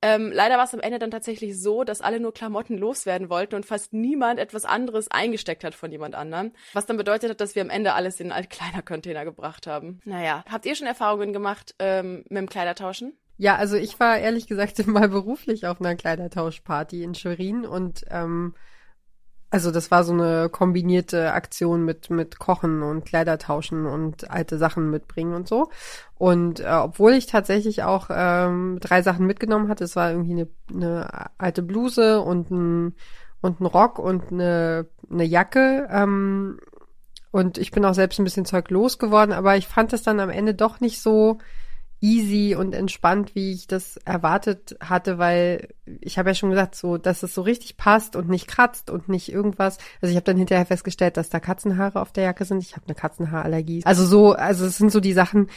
Ähm, 0.00 0.30
leider 0.32 0.56
war 0.56 0.64
es 0.64 0.74
am 0.74 0.80
Ende 0.80 0.98
dann 0.98 1.10
tatsächlich 1.10 1.60
so, 1.60 1.82
dass 1.82 2.00
alle 2.00 2.20
nur 2.20 2.32
Klamotten 2.32 2.78
loswerden 2.78 3.30
wollten 3.30 3.56
und 3.56 3.66
fast 3.66 3.92
niemand 3.92 4.38
etwas 4.38 4.64
anderes 4.64 5.10
eingesteckt 5.10 5.64
hat 5.64 5.74
von 5.74 5.90
jemand 5.90 6.14
anderem. 6.14 6.52
Was 6.72 6.86
dann 6.86 6.96
bedeutet 6.96 7.30
hat, 7.30 7.40
dass 7.40 7.54
wir 7.54 7.62
am 7.62 7.70
Ende 7.70 7.94
alles 7.94 8.20
in 8.20 8.26
einen 8.26 8.38
Altkleidercontainer 8.42 9.24
gebracht 9.24 9.66
haben. 9.66 10.00
Naja, 10.04 10.44
habt 10.48 10.66
ihr 10.66 10.76
schon 10.76 10.86
Erfahrungen 10.86 11.32
gemacht 11.32 11.74
ähm, 11.78 12.24
mit 12.28 12.38
dem 12.38 12.48
Kleidertauschen? 12.48 13.16
Ja, 13.38 13.56
also 13.56 13.76
ich 13.76 13.98
war 13.98 14.18
ehrlich 14.18 14.46
gesagt 14.46 14.78
mal 14.86 15.08
beruflich 15.08 15.66
auf 15.66 15.80
einer 15.80 15.96
Kleidertauschparty 15.96 17.02
in 17.02 17.14
Schwerin 17.14 17.66
und 17.66 18.04
ähm, 18.10 18.54
also 19.50 19.70
das 19.70 19.90
war 19.90 20.04
so 20.04 20.12
eine 20.12 20.48
kombinierte 20.50 21.32
Aktion 21.32 21.84
mit 21.84 22.10
mit 22.10 22.38
Kochen 22.38 22.82
und 22.82 23.04
Kleidertauschen 23.04 23.86
und 23.86 24.30
alte 24.30 24.58
Sachen 24.58 24.90
mitbringen 24.90 25.34
und 25.34 25.48
so. 25.48 25.70
Und 26.16 26.60
äh, 26.60 26.68
obwohl 26.68 27.12
ich 27.14 27.26
tatsächlich 27.26 27.82
auch 27.82 28.08
ähm, 28.10 28.78
drei 28.80 29.02
Sachen 29.02 29.26
mitgenommen 29.26 29.68
hatte, 29.68 29.84
es 29.84 29.96
war 29.96 30.10
irgendwie 30.10 30.32
eine, 30.32 30.48
eine 30.72 31.30
alte 31.38 31.62
Bluse 31.62 32.20
und 32.20 32.50
ein 32.50 32.94
und 33.40 33.60
ein 33.60 33.66
Rock 33.66 33.98
und 33.98 34.32
eine 34.32 34.86
eine 35.10 35.24
Jacke. 35.24 35.88
Ähm, 35.90 36.58
und 37.30 37.58
ich 37.58 37.70
bin 37.70 37.84
auch 37.84 37.94
selbst 37.94 38.18
ein 38.18 38.24
bisschen 38.24 38.44
Zeug 38.46 38.70
losgeworden, 38.70 39.34
aber 39.34 39.56
ich 39.56 39.66
fand 39.66 39.92
es 39.92 40.02
dann 40.02 40.20
am 40.20 40.30
Ende 40.30 40.54
doch 40.54 40.80
nicht 40.80 41.00
so 41.00 41.38
easy 42.00 42.54
und 42.54 42.74
entspannt, 42.74 43.34
wie 43.34 43.52
ich 43.52 43.66
das 43.66 43.96
erwartet 43.98 44.76
hatte, 44.80 45.18
weil 45.18 45.68
ich 46.00 46.18
habe 46.18 46.30
ja 46.30 46.34
schon 46.34 46.50
gesagt, 46.50 46.74
so, 46.74 46.96
dass 46.96 47.22
es 47.22 47.34
so 47.34 47.42
richtig 47.42 47.76
passt 47.76 48.14
und 48.14 48.28
nicht 48.28 48.46
kratzt 48.46 48.90
und 48.90 49.08
nicht 49.08 49.32
irgendwas. 49.32 49.78
Also 50.00 50.10
ich 50.10 50.16
habe 50.16 50.24
dann 50.24 50.36
hinterher 50.36 50.66
festgestellt, 50.66 51.16
dass 51.16 51.30
da 51.30 51.40
Katzenhaare 51.40 52.00
auf 52.00 52.12
der 52.12 52.24
Jacke 52.24 52.44
sind. 52.44 52.62
Ich 52.62 52.76
habe 52.76 52.86
eine 52.86 52.94
Katzenhaarallergie. 52.94 53.82
Also 53.84 54.04
so, 54.06 54.32
also 54.32 54.66
es 54.66 54.78
sind 54.78 54.92
so 54.92 55.00
die 55.00 55.12
Sachen, 55.12 55.48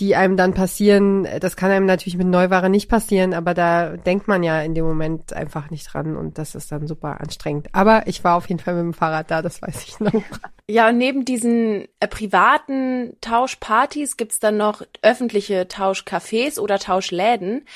die 0.00 0.16
einem 0.16 0.36
dann 0.36 0.54
passieren. 0.54 1.28
Das 1.40 1.56
kann 1.56 1.70
einem 1.70 1.86
natürlich 1.86 2.16
mit 2.16 2.26
Neuware 2.26 2.70
nicht 2.70 2.88
passieren, 2.88 3.34
aber 3.34 3.52
da 3.54 3.96
denkt 3.96 4.26
man 4.28 4.42
ja 4.42 4.62
in 4.62 4.74
dem 4.74 4.86
Moment 4.86 5.32
einfach 5.34 5.70
nicht 5.70 5.92
dran 5.92 6.16
und 6.16 6.38
das 6.38 6.54
ist 6.54 6.72
dann 6.72 6.86
super 6.86 7.20
anstrengend. 7.20 7.68
Aber 7.72 8.06
ich 8.06 8.24
war 8.24 8.36
auf 8.36 8.48
jeden 8.48 8.60
Fall 8.60 8.74
mit 8.74 8.82
dem 8.82 8.94
Fahrrad 8.94 9.30
da, 9.30 9.42
das 9.42 9.60
weiß 9.62 9.84
ich 9.86 10.00
noch. 10.00 10.12
Ja, 10.68 10.88
und 10.88 10.98
neben 10.98 11.24
diesen 11.24 11.88
äh, 11.98 12.06
privaten 12.06 13.16
Tauschpartys 13.20 14.16
gibt's 14.16 14.38
dann 14.38 14.56
noch 14.56 14.82
öffentliche 15.02 15.62
Tauschcafés 15.62 16.60
oder 16.60 16.78
Tauschläden. 16.78 17.66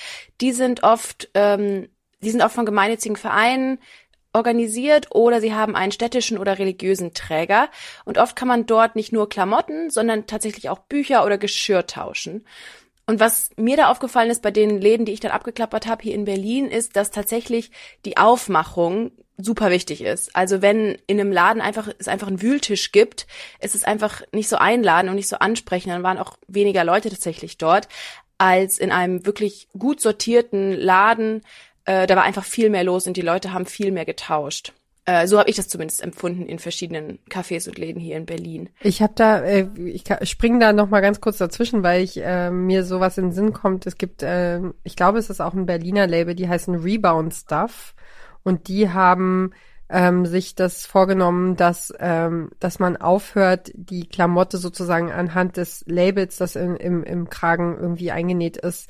Die 0.40 0.52
sind 0.52 0.84
oft, 0.84 1.28
ähm, 1.34 1.88
die 2.22 2.30
sind 2.30 2.40
auch 2.40 2.52
von 2.52 2.64
gemeinnützigen 2.64 3.16
Vereinen 3.16 3.80
organisiert 4.34 5.14
oder 5.14 5.40
sie 5.40 5.54
haben 5.54 5.76
einen 5.76 5.92
städtischen 5.92 6.36
oder 6.36 6.58
religiösen 6.58 7.14
Träger. 7.14 7.70
Und 8.04 8.18
oft 8.18 8.36
kann 8.36 8.48
man 8.48 8.66
dort 8.66 8.96
nicht 8.96 9.12
nur 9.12 9.28
Klamotten, 9.28 9.88
sondern 9.88 10.26
tatsächlich 10.26 10.68
auch 10.68 10.80
Bücher 10.80 11.24
oder 11.24 11.38
Geschirr 11.38 11.86
tauschen. 11.86 12.44
Und 13.06 13.20
was 13.20 13.50
mir 13.56 13.76
da 13.76 13.88
aufgefallen 13.88 14.30
ist 14.30 14.42
bei 14.42 14.50
den 14.50 14.80
Läden, 14.80 15.06
die 15.06 15.12
ich 15.12 15.20
dann 15.20 15.30
abgeklappert 15.30 15.86
habe 15.86 16.02
hier 16.02 16.14
in 16.14 16.24
Berlin, 16.24 16.66
ist, 16.66 16.96
dass 16.96 17.10
tatsächlich 17.10 17.70
die 18.04 18.16
Aufmachung 18.16 19.12
super 19.36 19.70
wichtig 19.70 20.00
ist. 20.00 20.34
Also 20.34 20.62
wenn 20.62 20.96
in 21.06 21.20
einem 21.20 21.32
Laden 21.32 21.60
einfach 21.60 21.88
es 21.98 22.08
einfach 22.08 22.28
einen 22.28 22.40
Wühltisch 22.40 22.92
gibt, 22.92 23.26
ist 23.60 23.74
es 23.74 23.84
einfach 23.84 24.22
nicht 24.32 24.48
so 24.48 24.56
einladend 24.56 25.10
und 25.10 25.16
nicht 25.16 25.28
so 25.28 25.36
ansprechend. 25.36 25.92
Dann 25.92 26.02
waren 26.02 26.18
auch 26.18 26.38
weniger 26.46 26.84
Leute 26.84 27.10
tatsächlich 27.10 27.58
dort 27.58 27.88
als 28.38 28.78
in 28.78 28.90
einem 28.90 29.26
wirklich 29.26 29.68
gut 29.78 30.00
sortierten 30.00 30.72
Laden, 30.72 31.42
äh, 31.84 32.06
da 32.06 32.16
war 32.16 32.22
einfach 32.22 32.44
viel 32.44 32.70
mehr 32.70 32.84
los 32.84 33.06
und 33.06 33.16
die 33.16 33.22
Leute 33.22 33.52
haben 33.52 33.66
viel 33.66 33.92
mehr 33.92 34.04
getauscht. 34.04 34.72
Äh, 35.06 35.26
so 35.26 35.38
habe 35.38 35.50
ich 35.50 35.56
das 35.56 35.68
zumindest 35.68 36.02
empfunden 36.02 36.46
in 36.46 36.58
verschiedenen 36.58 37.18
Cafés 37.28 37.68
und 37.68 37.76
Läden 37.76 38.00
hier 38.00 38.16
in 38.16 38.24
Berlin. 38.24 38.70
Ich 38.80 39.02
habe 39.02 39.12
da, 39.14 39.42
äh, 39.42 39.68
ich 39.76 40.04
springe 40.22 40.60
da 40.60 40.72
noch 40.72 40.88
mal 40.88 41.02
ganz 41.02 41.20
kurz 41.20 41.36
dazwischen, 41.36 41.82
weil 41.82 42.02
ich 42.02 42.18
äh, 42.22 42.50
mir 42.50 42.84
sowas 42.84 43.18
in 43.18 43.26
den 43.26 43.32
Sinn 43.32 43.52
kommt. 43.52 43.86
Es 43.86 43.98
gibt, 43.98 44.22
äh, 44.22 44.60
ich 44.82 44.96
glaube, 44.96 45.18
es 45.18 45.28
ist 45.28 45.42
auch 45.42 45.52
ein 45.52 45.66
Berliner 45.66 46.06
Label, 46.06 46.34
die 46.34 46.48
heißen 46.48 46.74
Rebound 46.76 47.34
Stuff 47.34 47.94
und 48.44 48.68
die 48.68 48.88
haben 48.88 49.52
ähm, 49.90 50.24
sich 50.24 50.54
das 50.54 50.86
vorgenommen, 50.86 51.56
dass 51.56 51.92
ähm, 52.00 52.50
dass 52.58 52.78
man 52.78 52.96
aufhört, 52.96 53.70
die 53.74 54.08
Klamotte 54.08 54.56
sozusagen 54.56 55.12
anhand 55.12 55.58
des 55.58 55.84
Labels, 55.86 56.38
das 56.38 56.56
in, 56.56 56.76
im 56.76 57.04
im 57.04 57.28
Kragen 57.28 57.76
irgendwie 57.78 58.10
eingenäht 58.10 58.56
ist, 58.56 58.88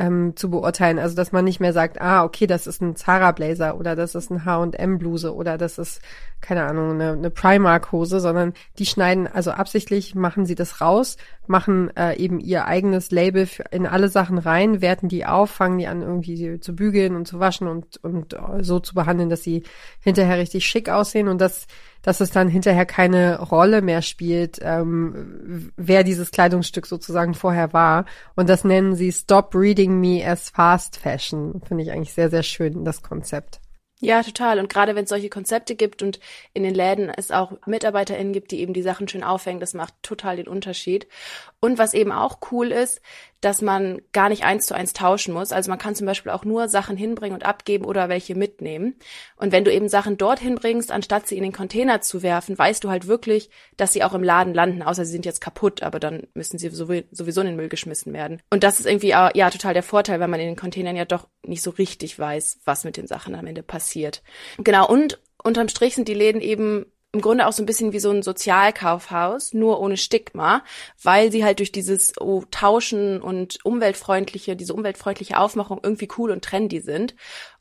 ähm, 0.00 0.34
zu 0.34 0.50
beurteilen. 0.50 0.98
Also 0.98 1.14
dass 1.14 1.30
man 1.30 1.44
nicht 1.44 1.60
mehr 1.60 1.74
sagt, 1.74 2.00
ah, 2.00 2.24
okay, 2.24 2.46
das 2.46 2.66
ist 2.66 2.80
ein 2.80 2.96
Zara 2.96 3.32
Blazer 3.32 3.78
oder 3.78 3.94
das 3.94 4.14
ist 4.14 4.30
ein 4.30 4.46
H&M 4.46 4.98
Bluse 4.98 5.34
oder 5.34 5.58
das 5.58 5.76
ist 5.76 6.00
keine 6.40 6.64
Ahnung 6.64 6.92
eine, 6.92 7.12
eine 7.12 7.30
Primark 7.30 7.92
Hose, 7.92 8.18
sondern 8.18 8.54
die 8.78 8.86
schneiden 8.86 9.28
also 9.28 9.50
absichtlich 9.50 10.14
machen 10.14 10.46
sie 10.46 10.54
das 10.54 10.80
raus, 10.80 11.18
machen 11.46 11.94
äh, 11.96 12.16
eben 12.16 12.40
ihr 12.40 12.64
eigenes 12.64 13.10
Label 13.10 13.46
in 13.70 13.86
alle 13.86 14.08
Sachen 14.08 14.38
rein, 14.38 14.80
werten 14.80 15.08
die 15.08 15.26
auf, 15.26 15.50
fangen 15.50 15.76
die 15.76 15.86
an 15.86 16.00
irgendwie 16.00 16.58
zu 16.60 16.74
bügeln 16.74 17.14
und 17.14 17.28
zu 17.28 17.38
waschen 17.38 17.68
und 17.68 18.02
und 18.02 18.34
so 18.60 18.80
zu 18.80 18.94
behandeln, 18.94 19.28
dass 19.28 19.42
sie 19.42 19.64
hinterher 20.00 20.38
richtig 20.38 20.64
schick 20.64 20.88
aussehen 20.88 21.28
und 21.28 21.42
das 21.42 21.66
dass 22.02 22.20
es 22.20 22.30
dann 22.30 22.48
hinterher 22.48 22.86
keine 22.86 23.40
Rolle 23.40 23.82
mehr 23.82 24.02
spielt, 24.02 24.58
ähm, 24.62 25.72
wer 25.76 26.04
dieses 26.04 26.30
Kleidungsstück 26.30 26.86
sozusagen 26.86 27.34
vorher 27.34 27.72
war. 27.72 28.04
Und 28.36 28.48
das 28.48 28.64
nennen 28.64 28.94
sie 28.94 29.12
Stop 29.12 29.54
Reading 29.54 30.00
Me 30.00 30.24
as 30.26 30.50
Fast 30.50 30.96
Fashion. 30.96 31.60
Finde 31.66 31.84
ich 31.84 31.92
eigentlich 31.92 32.12
sehr, 32.12 32.30
sehr 32.30 32.42
schön, 32.42 32.84
das 32.84 33.02
Konzept. 33.02 33.60
Ja, 34.02 34.22
total. 34.22 34.58
Und 34.58 34.70
gerade 34.70 34.94
wenn 34.94 35.04
es 35.04 35.10
solche 35.10 35.28
Konzepte 35.28 35.74
gibt 35.74 36.02
und 36.02 36.20
in 36.54 36.62
den 36.62 36.74
Läden 36.74 37.10
es 37.10 37.30
auch 37.30 37.52
MitarbeiterInnen 37.66 38.32
gibt, 38.32 38.50
die 38.50 38.60
eben 38.60 38.72
die 38.72 38.80
Sachen 38.80 39.06
schön 39.08 39.22
aufhängen, 39.22 39.60
das 39.60 39.74
macht 39.74 39.92
total 40.02 40.36
den 40.36 40.48
Unterschied. 40.48 41.06
Und 41.60 41.76
was 41.76 41.92
eben 41.92 42.10
auch 42.10 42.38
cool 42.50 42.72
ist, 42.72 43.02
dass 43.40 43.62
man 43.62 44.02
gar 44.12 44.28
nicht 44.28 44.44
eins 44.44 44.66
zu 44.66 44.74
eins 44.74 44.92
tauschen 44.92 45.32
muss. 45.32 45.52
Also 45.52 45.70
man 45.70 45.78
kann 45.78 45.94
zum 45.94 46.06
Beispiel 46.06 46.30
auch 46.30 46.44
nur 46.44 46.68
Sachen 46.68 46.96
hinbringen 46.96 47.34
und 47.34 47.44
abgeben 47.44 47.84
oder 47.84 48.08
welche 48.08 48.34
mitnehmen. 48.34 48.96
Und 49.36 49.50
wenn 49.52 49.64
du 49.64 49.72
eben 49.72 49.88
Sachen 49.88 50.18
dorthin 50.18 50.56
bringst, 50.56 50.92
anstatt 50.92 51.26
sie 51.26 51.36
in 51.36 51.42
den 51.42 51.52
Container 51.52 52.00
zu 52.00 52.22
werfen, 52.22 52.58
weißt 52.58 52.84
du 52.84 52.90
halt 52.90 53.06
wirklich, 53.06 53.50
dass 53.76 53.92
sie 53.92 54.04
auch 54.04 54.14
im 54.14 54.22
Laden 54.22 54.52
landen, 54.52 54.82
außer 54.82 55.04
sie 55.04 55.12
sind 55.12 55.24
jetzt 55.24 55.40
kaputt, 55.40 55.82
aber 55.82 56.00
dann 56.00 56.26
müssen 56.34 56.58
sie 56.58 56.68
sowieso 56.68 57.40
in 57.40 57.46
den 57.46 57.56
Müll 57.56 57.68
geschmissen 57.68 58.12
werden. 58.12 58.42
Und 58.50 58.62
das 58.62 58.78
ist 58.78 58.86
irgendwie 58.86 59.08
ja 59.08 59.50
total 59.50 59.74
der 59.74 59.82
Vorteil, 59.82 60.20
weil 60.20 60.28
man 60.28 60.40
in 60.40 60.46
den 60.46 60.56
Containern 60.56 60.96
ja 60.96 61.04
doch 61.04 61.26
nicht 61.46 61.62
so 61.62 61.70
richtig 61.70 62.18
weiß, 62.18 62.60
was 62.64 62.84
mit 62.84 62.96
den 62.96 63.06
Sachen 63.06 63.34
am 63.34 63.46
Ende 63.46 63.62
passiert. 63.62 64.22
Genau, 64.58 64.86
und 64.86 65.18
unterm 65.42 65.68
Strich 65.68 65.94
sind 65.94 66.08
die 66.08 66.14
Läden 66.14 66.42
eben 66.42 66.86
im 67.12 67.20
Grunde 67.20 67.46
auch 67.46 67.52
so 67.52 67.62
ein 67.62 67.66
bisschen 67.66 67.92
wie 67.92 67.98
so 67.98 68.10
ein 68.10 68.22
Sozialkaufhaus, 68.22 69.52
nur 69.52 69.80
ohne 69.80 69.96
Stigma, 69.96 70.62
weil 71.02 71.32
sie 71.32 71.44
halt 71.44 71.58
durch 71.58 71.72
dieses 71.72 72.12
oh, 72.20 72.44
Tauschen 72.50 73.20
und 73.20 73.58
umweltfreundliche, 73.64 74.54
diese 74.54 74.74
umweltfreundliche 74.74 75.38
Aufmachung 75.38 75.80
irgendwie 75.82 76.08
cool 76.18 76.30
und 76.30 76.44
trendy 76.44 76.80
sind. 76.80 77.16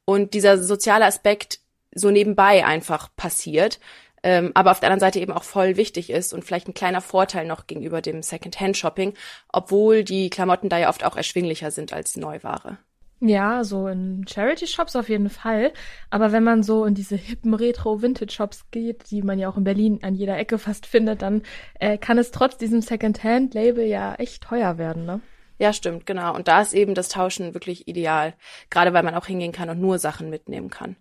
Und 0.05 0.33
dieser 0.33 0.61
soziale 0.61 1.05
Aspekt 1.05 1.61
so 1.93 2.11
nebenbei 2.11 2.65
einfach 2.65 3.09
passiert, 3.15 3.79
ähm, 4.21 4.51
aber 4.53 4.71
auf 4.71 4.79
der 4.79 4.89
anderen 4.89 4.99
Seite 4.99 5.19
eben 5.19 5.31
auch 5.31 5.43
voll 5.43 5.77
wichtig 5.77 6.09
ist 6.09 6.33
und 6.33 6.43
vielleicht 6.43 6.67
ein 6.67 6.73
kleiner 6.73 7.01
Vorteil 7.01 7.45
noch 7.45 7.67
gegenüber 7.67 8.01
dem 8.01 8.21
Second-Hand-Shopping, 8.21 9.13
obwohl 9.47 10.03
die 10.03 10.29
Klamotten 10.29 10.69
da 10.69 10.77
ja 10.77 10.89
oft 10.89 11.03
auch 11.05 11.15
erschwinglicher 11.15 11.71
sind 11.71 11.93
als 11.93 12.17
Neuware. 12.17 12.77
Ja, 13.21 13.65
so 13.65 13.87
in 13.87 14.25
Charity-Shops 14.27 14.95
auf 14.95 15.09
jeden 15.09 15.29
Fall. 15.29 15.73
Aber 16.09 16.31
wenn 16.31 16.43
man 16.43 16.63
so 16.63 16.85
in 16.85 16.95
diese 16.95 17.17
hippen 17.17 17.53
Retro-Vintage-Shops 17.53 18.71
geht, 18.71 19.11
die 19.11 19.21
man 19.21 19.39
ja 19.39 19.49
auch 19.49 19.57
in 19.57 19.65
Berlin 19.65 19.99
an 20.03 20.15
jeder 20.15 20.37
Ecke 20.37 20.57
fast 20.57 20.85
findet, 20.85 21.21
dann 21.21 21.41
äh, 21.79 21.97
kann 21.97 22.17
es 22.17 22.31
trotz 22.31 22.57
diesem 22.57 22.81
Second-Hand-Label 22.81 23.85
ja 23.85 24.15
echt 24.15 24.43
teuer 24.43 24.77
werden, 24.77 25.05
ne? 25.05 25.19
Ja, 25.57 25.73
stimmt, 25.73 26.05
genau. 26.05 26.33
Und 26.33 26.47
da 26.47 26.61
ist 26.61 26.73
eben 26.73 26.95
das 26.95 27.09
Tauschen 27.09 27.53
wirklich 27.53 27.89
ideal. 27.89 28.33
Gerade 28.69 28.93
weil 28.93 29.03
man 29.03 29.15
auch 29.15 29.25
hingehen 29.25 29.51
kann 29.51 29.69
und 29.69 29.81
nur 29.81 29.99
Sachen 29.99 30.29
mitnehmen 30.29 30.69
kann. 30.69 30.95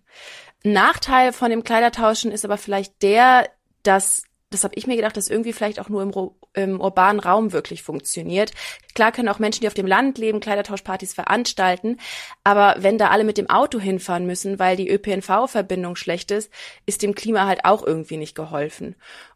Nachteil 0.63 1.31
von 1.31 1.49
dem 1.49 1.63
Kleidertauschen 1.63 2.31
ist 2.31 2.43
aber 2.43 2.57
vielleicht 2.57 3.01
der, 3.01 3.49
dass 3.83 4.23
das 4.49 4.63
habe 4.63 4.75
ich 4.75 4.87
mir 4.87 4.95
gedacht, 4.95 5.15
dass 5.15 5.29
irgendwie 5.29 5.53
vielleicht 5.53 5.79
auch 5.79 5.89
nur 5.89 6.01
im, 6.01 6.11
im, 6.53 6.81
urbanen 6.81 7.19
Raum 7.19 7.51
wirklich 7.51 7.83
funktioniert. 7.83 8.51
Klar 8.95 9.11
können 9.11 9.29
auch 9.29 9.39
Menschen, 9.39 9.61
die 9.61 9.67
auf 9.67 9.73
dem 9.73 9.85
Land 9.85 10.17
leben, 10.17 10.39
Kleidertauschpartys 10.39 11.13
veranstalten, 11.13 11.97
aber 12.43 12.75
wenn 12.79 12.97
da 12.97 13.09
alle 13.09 13.23
mit 13.23 13.37
dem 13.37 13.49
Auto 13.49 13.79
hinfahren 13.79 14.25
müssen, 14.25 14.59
weil 14.59 14.75
die 14.75 14.89
ÖPNV-Verbindung 14.89 15.95
schlecht 15.95 16.31
ist, 16.31 16.51
ist 16.85 17.03
dem 17.03 17.15
Klima 17.15 17.45
halt 17.45 17.65
auch 17.65 17.85
irgendwie 17.85 18.17
nicht 18.17 18.35
geholfen. 18.35 18.95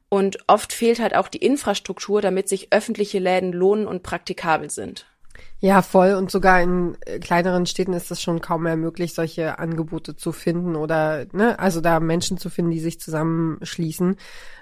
Und 0.10 0.38
oft 0.48 0.74
fehlt 0.74 1.00
halt 1.00 1.16
auch 1.16 1.28
die 1.28 1.44
Infrastruktur, 1.44 2.22
damit 2.22 2.48
sich 2.48 2.72
öffentliche 2.72 3.20
Läden 3.20 3.52
lohnen 3.52 3.88
und 3.88 4.04
praktikabel 4.04 4.70
sind. 4.70 5.08
Ja, 5.60 5.82
voll. 5.82 6.16
Und 6.16 6.30
sogar 6.30 6.62
in 6.62 6.98
äh, 7.06 7.20
kleineren 7.20 7.66
Städten 7.66 7.94
ist 7.94 8.12
es 8.12 8.22
schon 8.22 8.42
kaum 8.42 8.64
mehr 8.64 8.76
möglich, 8.76 9.14
solche 9.14 9.60
Angebote 9.60 10.16
zu 10.16 10.34
finden 10.34 10.76
oder, 10.76 11.26
ne, 11.32 11.58
also 11.58 11.80
da 11.80 12.02
Menschen 12.02 12.38
zu 12.38 12.50
finden, 12.50 12.72
die 12.72 12.82
sich 12.82 13.00
zusammenschließen. 13.00 14.18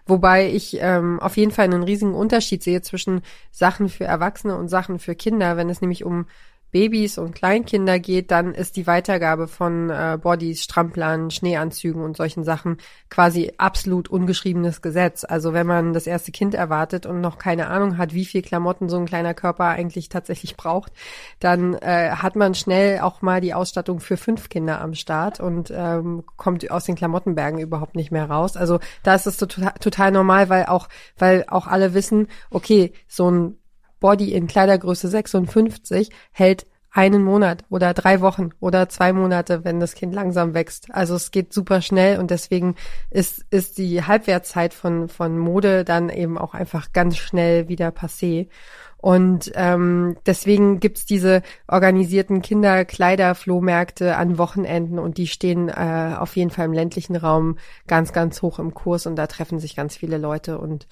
Wobei 0.06 0.50
ich 0.50 0.78
ähm, 0.80 1.20
auf 1.20 1.38
jeden 1.38 1.52
Fall 1.52 1.66
einen 1.66 1.82
riesigen 1.84 2.14
Unterschied 2.14 2.62
sehe 2.62 2.82
zwischen 2.82 3.22
Sachen 3.50 3.90
für 3.90 4.04
Erwachsene 4.04 4.56
und 4.56 4.68
Sachen 4.68 5.00
für 5.00 5.16
Kinder, 5.16 5.58
wenn 5.58 5.70
es 5.70 5.82
nämlich 5.82 6.04
um 6.04 6.28
Babys 6.72 7.18
und 7.18 7.36
Kleinkinder 7.36 8.00
geht, 8.00 8.32
dann 8.32 8.54
ist 8.54 8.76
die 8.76 8.88
Weitergabe 8.88 9.48
von 9.48 9.90
äh, 9.90 10.18
Bodies, 10.22 10.64
Stramplern, 10.64 11.32
Schneeanzügen 11.32 12.02
und 12.02 12.18
solchen 12.18 12.44
Sachen 12.44 12.78
quasi 13.10 13.52
absolut 13.58 14.10
ungeschriebenes 14.10 14.82
Gesetz. 14.82 15.24
Also 15.24 15.54
wenn 15.54 15.68
man 15.68 15.94
das 15.94 16.08
erste 16.08 16.32
Kind 16.32 16.54
erwartet 16.54 17.06
und 17.06 17.22
noch 17.22 17.38
keine 17.38 17.68
Ahnung 17.68 17.98
hat, 17.98 18.14
wie 18.14 18.26
viel 18.26 18.42
Klamotten 18.42 18.90
so 18.90 18.98
ein 18.98 19.06
kleiner 19.06 19.34
Körper 19.34 19.66
eigentlich 19.66 20.10
tatsächlich 20.10 20.56
braucht, 20.56 20.94
dann 21.40 21.74
äh, 21.76 22.12
hat 22.12 22.36
man 22.36 22.56
schnell 22.56 23.00
auch 23.00 23.22
mal 23.22 23.42
die 23.42 23.54
Ausstattung 23.54 24.00
für 24.00 24.18
fünf 24.18 24.50
Kinder 24.50 24.82
am 24.82 24.94
Start 24.94 25.40
und 25.40 25.72
ähm, 25.76 26.24
kommt 26.38 26.70
aus 26.72 26.86
den 26.86 26.96
Klamottenbergen 26.96 27.60
überhaupt 27.60 27.96
nicht 27.96 28.12
mehr 28.12 28.30
raus. 28.30 28.56
Also 28.56 28.80
da 29.04 29.16
ist 29.16 29.28
es 29.28 29.38
total, 29.38 29.74
total 29.80 30.12
normal, 30.12 30.50
weil 30.50 30.66
auch, 30.66 30.88
weil 31.18 31.46
auch 31.48 31.68
alle 31.68 31.94
wissen, 31.94 32.28
okay, 32.50 32.94
so 33.08 33.30
ein 33.30 33.61
Body 34.02 34.34
in 34.34 34.48
Kleidergröße 34.48 35.08
56 35.08 36.10
hält 36.34 36.66
einen 36.94 37.24
Monat 37.24 37.64
oder 37.70 37.94
drei 37.94 38.20
Wochen 38.20 38.50
oder 38.60 38.90
zwei 38.90 39.14
Monate, 39.14 39.64
wenn 39.64 39.80
das 39.80 39.96
Kind 39.96 40.14
langsam 40.14 40.54
wächst. 40.54 40.88
Also 40.92 41.16
es 41.16 41.32
geht 41.32 41.54
super 41.54 41.82
schnell 41.82 42.20
und 42.20 42.32
deswegen 42.32 42.76
ist, 43.10 43.46
ist 43.50 43.78
die 43.78 44.04
Halbwertszeit 44.04 44.74
von, 44.74 45.08
von 45.08 45.38
Mode 45.38 45.86
dann 45.86 46.10
eben 46.10 46.38
auch 46.38 46.54
einfach 46.54 46.92
ganz 46.92 47.16
schnell 47.16 47.70
wieder 47.70 47.90
passé. 47.90 48.50
Und 48.98 49.52
ähm, 49.56 50.18
deswegen 50.28 50.80
gibt's 50.80 51.06
diese 51.06 51.42
organisierten 51.68 52.42
Kinderkleiderflohmärkte 52.42 54.16
an 54.16 54.38
Wochenenden 54.38 55.00
und 55.00 55.18
die 55.18 55.28
stehen 55.28 55.70
äh, 55.70 56.16
auf 56.20 56.36
jeden 56.36 56.52
Fall 56.52 56.66
im 56.66 56.74
ländlichen 56.74 57.16
Raum 57.16 57.58
ganz, 57.88 58.14
ganz 58.14 58.44
hoch 58.44 58.60
im 58.60 58.76
Kurs 58.76 59.08
und 59.08 59.16
da 59.16 59.26
treffen 59.26 59.60
sich 59.60 59.76
ganz 59.76 59.96
viele 59.96 60.20
Leute 60.20 60.60
und 60.60 60.88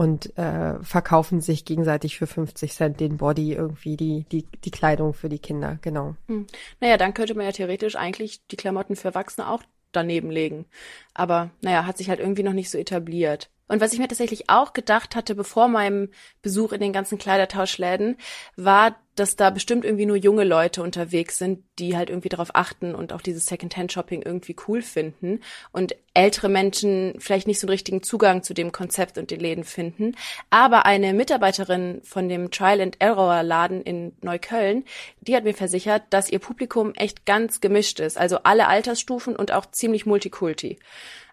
und 0.00 0.34
äh, 0.38 0.82
verkaufen 0.82 1.42
sich 1.42 1.66
gegenseitig 1.66 2.16
für 2.16 2.26
50 2.26 2.72
Cent 2.72 3.00
den 3.00 3.18
Body 3.18 3.52
irgendwie 3.52 3.98
die 3.98 4.24
die 4.32 4.46
die 4.64 4.70
Kleidung 4.70 5.12
für 5.12 5.28
die 5.28 5.38
Kinder 5.38 5.78
genau. 5.82 6.16
Hm. 6.26 6.46
Naja, 6.80 6.96
dann 6.96 7.12
könnte 7.12 7.34
man 7.34 7.44
ja 7.44 7.52
theoretisch 7.52 7.96
eigentlich 7.96 8.40
die 8.46 8.56
Klamotten 8.56 8.96
für 8.96 9.08
Erwachsene 9.08 9.50
auch 9.50 9.62
daneben 9.92 10.30
legen. 10.30 10.64
Aber 11.12 11.50
naja, 11.60 11.84
hat 11.84 11.98
sich 11.98 12.08
halt 12.08 12.18
irgendwie 12.18 12.42
noch 12.42 12.54
nicht 12.54 12.70
so 12.70 12.78
etabliert. 12.78 13.50
Und 13.70 13.80
was 13.80 13.92
ich 13.92 14.00
mir 14.00 14.08
tatsächlich 14.08 14.50
auch 14.50 14.72
gedacht 14.72 15.14
hatte, 15.14 15.36
bevor 15.36 15.68
meinem 15.68 16.08
Besuch 16.42 16.72
in 16.72 16.80
den 16.80 16.92
ganzen 16.92 17.18
Kleidertauschläden, 17.18 18.16
war, 18.56 18.96
dass 19.14 19.36
da 19.36 19.50
bestimmt 19.50 19.84
irgendwie 19.84 20.06
nur 20.06 20.16
junge 20.16 20.42
Leute 20.42 20.82
unterwegs 20.82 21.38
sind, 21.38 21.62
die 21.78 21.96
halt 21.96 22.10
irgendwie 22.10 22.30
darauf 22.30 22.48
achten 22.54 22.96
und 22.96 23.12
auch 23.12 23.20
dieses 23.20 23.46
Secondhand-Shopping 23.46 24.22
irgendwie 24.22 24.56
cool 24.66 24.82
finden 24.82 25.38
und 25.70 25.94
ältere 26.14 26.48
Menschen 26.48 27.14
vielleicht 27.20 27.46
nicht 27.46 27.60
so 27.60 27.68
einen 27.68 27.72
richtigen 27.72 28.02
Zugang 28.02 28.42
zu 28.42 28.54
dem 28.54 28.72
Konzept 28.72 29.18
und 29.18 29.30
den 29.30 29.38
Läden 29.38 29.62
finden. 29.62 30.16
Aber 30.50 30.84
eine 30.84 31.14
Mitarbeiterin 31.14 32.00
von 32.02 32.28
dem 32.28 32.50
Trial 32.50 32.80
and 32.80 32.96
Error 32.98 33.44
Laden 33.44 33.82
in 33.82 34.16
Neukölln, 34.20 34.84
die 35.20 35.36
hat 35.36 35.44
mir 35.44 35.54
versichert, 35.54 36.02
dass 36.10 36.28
ihr 36.28 36.40
Publikum 36.40 36.92
echt 36.94 37.24
ganz 37.24 37.60
gemischt 37.60 38.00
ist, 38.00 38.18
also 38.18 38.38
alle 38.42 38.66
Altersstufen 38.66 39.36
und 39.36 39.52
auch 39.52 39.66
ziemlich 39.70 40.06
multikulti. 40.06 40.80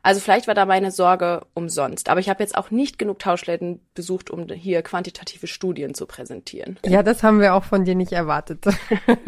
Also 0.07 0.21
vielleicht 0.21 0.47
war 0.47 0.53
da 0.53 0.65
meine 0.65 0.89
Sorge 0.89 1.41
umsonst. 1.53 2.07
Aber 2.07 2.21
ich 2.21 2.29
habe 2.29 2.41
jetzt 2.41 2.57
auch 2.57 2.71
nicht 2.71 2.97
genug 2.97 3.19
Tauschläden 3.19 3.81
besucht, 3.93 4.29
um 4.29 4.47
hier 4.47 4.81
quantitative 4.81 5.47
Studien 5.47 5.93
zu 5.95 6.05
präsentieren. 6.05 6.79
Ja, 6.85 7.03
das 7.03 7.23
haben 7.23 7.41
wir 7.41 7.53
auch 7.53 7.65
von 7.65 7.83
dir 7.83 7.93
nicht 7.93 8.13
erwartet. 8.13 8.67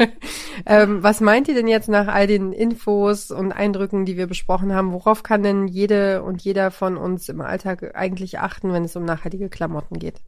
ähm, 0.64 1.02
was 1.02 1.20
meint 1.20 1.48
ihr 1.48 1.54
denn 1.54 1.68
jetzt 1.68 1.90
nach 1.90 2.08
all 2.08 2.26
den 2.26 2.54
Infos 2.54 3.30
und 3.30 3.52
Eindrücken, 3.52 4.06
die 4.06 4.16
wir 4.16 4.26
besprochen 4.26 4.72
haben? 4.72 4.94
Worauf 4.94 5.22
kann 5.22 5.42
denn 5.42 5.68
jede 5.68 6.22
und 6.22 6.40
jeder 6.40 6.70
von 6.70 6.96
uns 6.96 7.28
im 7.28 7.42
Alltag 7.42 7.94
eigentlich 7.94 8.38
achten, 8.38 8.72
wenn 8.72 8.84
es 8.84 8.96
um 8.96 9.04
nachhaltige 9.04 9.50
Klamotten 9.50 9.98
geht? 9.98 10.22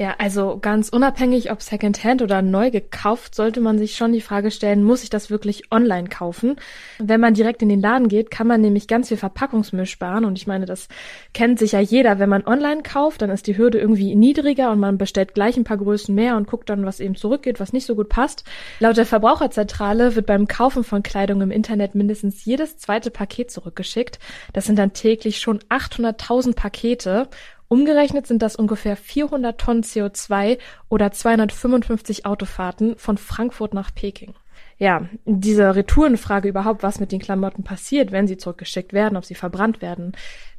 Ja, 0.00 0.14
also 0.18 0.58
ganz 0.60 0.90
unabhängig, 0.90 1.50
ob 1.50 1.60
Secondhand 1.60 2.22
oder 2.22 2.40
neu 2.40 2.70
gekauft, 2.70 3.34
sollte 3.34 3.60
man 3.60 3.78
sich 3.78 3.96
schon 3.96 4.12
die 4.12 4.20
Frage 4.20 4.52
stellen, 4.52 4.84
muss 4.84 5.02
ich 5.02 5.10
das 5.10 5.28
wirklich 5.28 5.72
online 5.72 6.08
kaufen? 6.08 6.54
Wenn 7.00 7.20
man 7.20 7.34
direkt 7.34 7.62
in 7.62 7.68
den 7.68 7.80
Laden 7.80 8.06
geht, 8.06 8.30
kann 8.30 8.46
man 8.46 8.60
nämlich 8.60 8.86
ganz 8.86 9.08
viel 9.08 9.16
Verpackungsmüll 9.16 9.86
sparen. 9.86 10.24
Und 10.24 10.38
ich 10.38 10.46
meine, 10.46 10.66
das 10.66 10.86
kennt 11.34 11.58
sich 11.58 11.72
ja 11.72 11.80
jeder. 11.80 12.20
Wenn 12.20 12.28
man 12.28 12.46
online 12.46 12.84
kauft, 12.84 13.22
dann 13.22 13.30
ist 13.30 13.48
die 13.48 13.58
Hürde 13.58 13.80
irgendwie 13.80 14.14
niedriger 14.14 14.70
und 14.70 14.78
man 14.78 14.98
bestellt 14.98 15.34
gleich 15.34 15.56
ein 15.56 15.64
paar 15.64 15.78
Größen 15.78 16.14
mehr 16.14 16.36
und 16.36 16.46
guckt 16.46 16.70
dann, 16.70 16.86
was 16.86 17.00
eben 17.00 17.16
zurückgeht, 17.16 17.58
was 17.58 17.72
nicht 17.72 17.86
so 17.86 17.96
gut 17.96 18.08
passt. 18.08 18.44
Laut 18.78 18.96
der 18.96 19.04
Verbraucherzentrale 19.04 20.14
wird 20.14 20.26
beim 20.26 20.46
Kaufen 20.46 20.84
von 20.84 21.02
Kleidung 21.02 21.42
im 21.42 21.50
Internet 21.50 21.96
mindestens 21.96 22.44
jedes 22.44 22.78
zweite 22.78 23.10
Paket 23.10 23.50
zurückgeschickt. 23.50 24.20
Das 24.52 24.64
sind 24.64 24.78
dann 24.78 24.92
täglich 24.92 25.40
schon 25.40 25.58
800.000 25.70 26.54
Pakete. 26.54 27.28
Umgerechnet 27.68 28.26
sind 28.26 28.42
das 28.42 28.56
ungefähr 28.56 28.96
400 28.96 29.60
Tonnen 29.60 29.82
CO2 29.82 30.58
oder 30.88 31.12
255 31.12 32.24
Autofahrten 32.24 32.96
von 32.96 33.18
Frankfurt 33.18 33.74
nach 33.74 33.94
Peking. 33.94 34.34
Ja, 34.78 35.08
diese 35.24 35.74
Retourenfrage 35.74 36.48
überhaupt, 36.48 36.82
was 36.82 37.00
mit 37.00 37.12
den 37.12 37.18
Klamotten 37.18 37.64
passiert, 37.64 38.12
wenn 38.12 38.28
sie 38.28 38.36
zurückgeschickt 38.36 38.92
werden, 38.92 39.16
ob 39.16 39.24
sie 39.24 39.34
verbrannt 39.34 39.82
werden, 39.82 40.12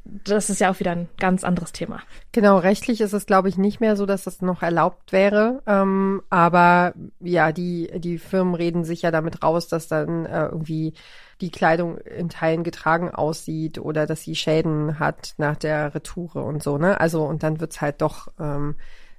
das 0.06 0.50
ist 0.50 0.60
ja 0.60 0.72
auch 0.72 0.80
wieder 0.80 0.92
ein 0.92 1.10
ganz 1.18 1.44
anderes 1.44 1.72
Thema. 1.72 2.02
Genau, 2.32 2.58
rechtlich 2.58 3.02
ist 3.02 3.14
es, 3.14 3.26
glaube 3.26 3.50
ich, 3.50 3.58
nicht 3.58 3.80
mehr 3.80 3.96
so, 3.96 4.06
dass 4.06 4.24
das 4.24 4.42
noch 4.42 4.62
erlaubt 4.62 5.12
wäre. 5.12 5.62
Ähm, 5.68 6.22
aber 6.30 6.94
ja, 7.20 7.52
die, 7.52 7.92
die 7.96 8.18
Firmen 8.18 8.56
reden 8.56 8.84
sich 8.84 9.02
ja 9.02 9.12
damit 9.12 9.44
raus, 9.44 9.68
dass 9.68 9.88
dann 9.88 10.26
äh, 10.26 10.46
irgendwie 10.46 10.94
die 11.42 11.52
Kleidung 11.52 11.98
in 11.98 12.30
Teilen 12.30 12.64
getragen 12.64 13.12
aussieht 13.12 13.80
oder 13.80 14.06
dass 14.06 14.24
sie 14.24 14.36
Schäden 14.36 15.00
hat 15.00 15.34
nach 15.38 15.56
der 15.56 15.96
Retoure 15.96 16.44
und 16.44 16.62
so, 16.62 16.78
ne? 16.78 17.00
Also, 17.00 17.24
und 17.24 17.44
dann 17.44 17.60
wird's 17.60 17.82
halt 17.82 18.02
doch, 18.02 18.28
ähm, 18.40 18.76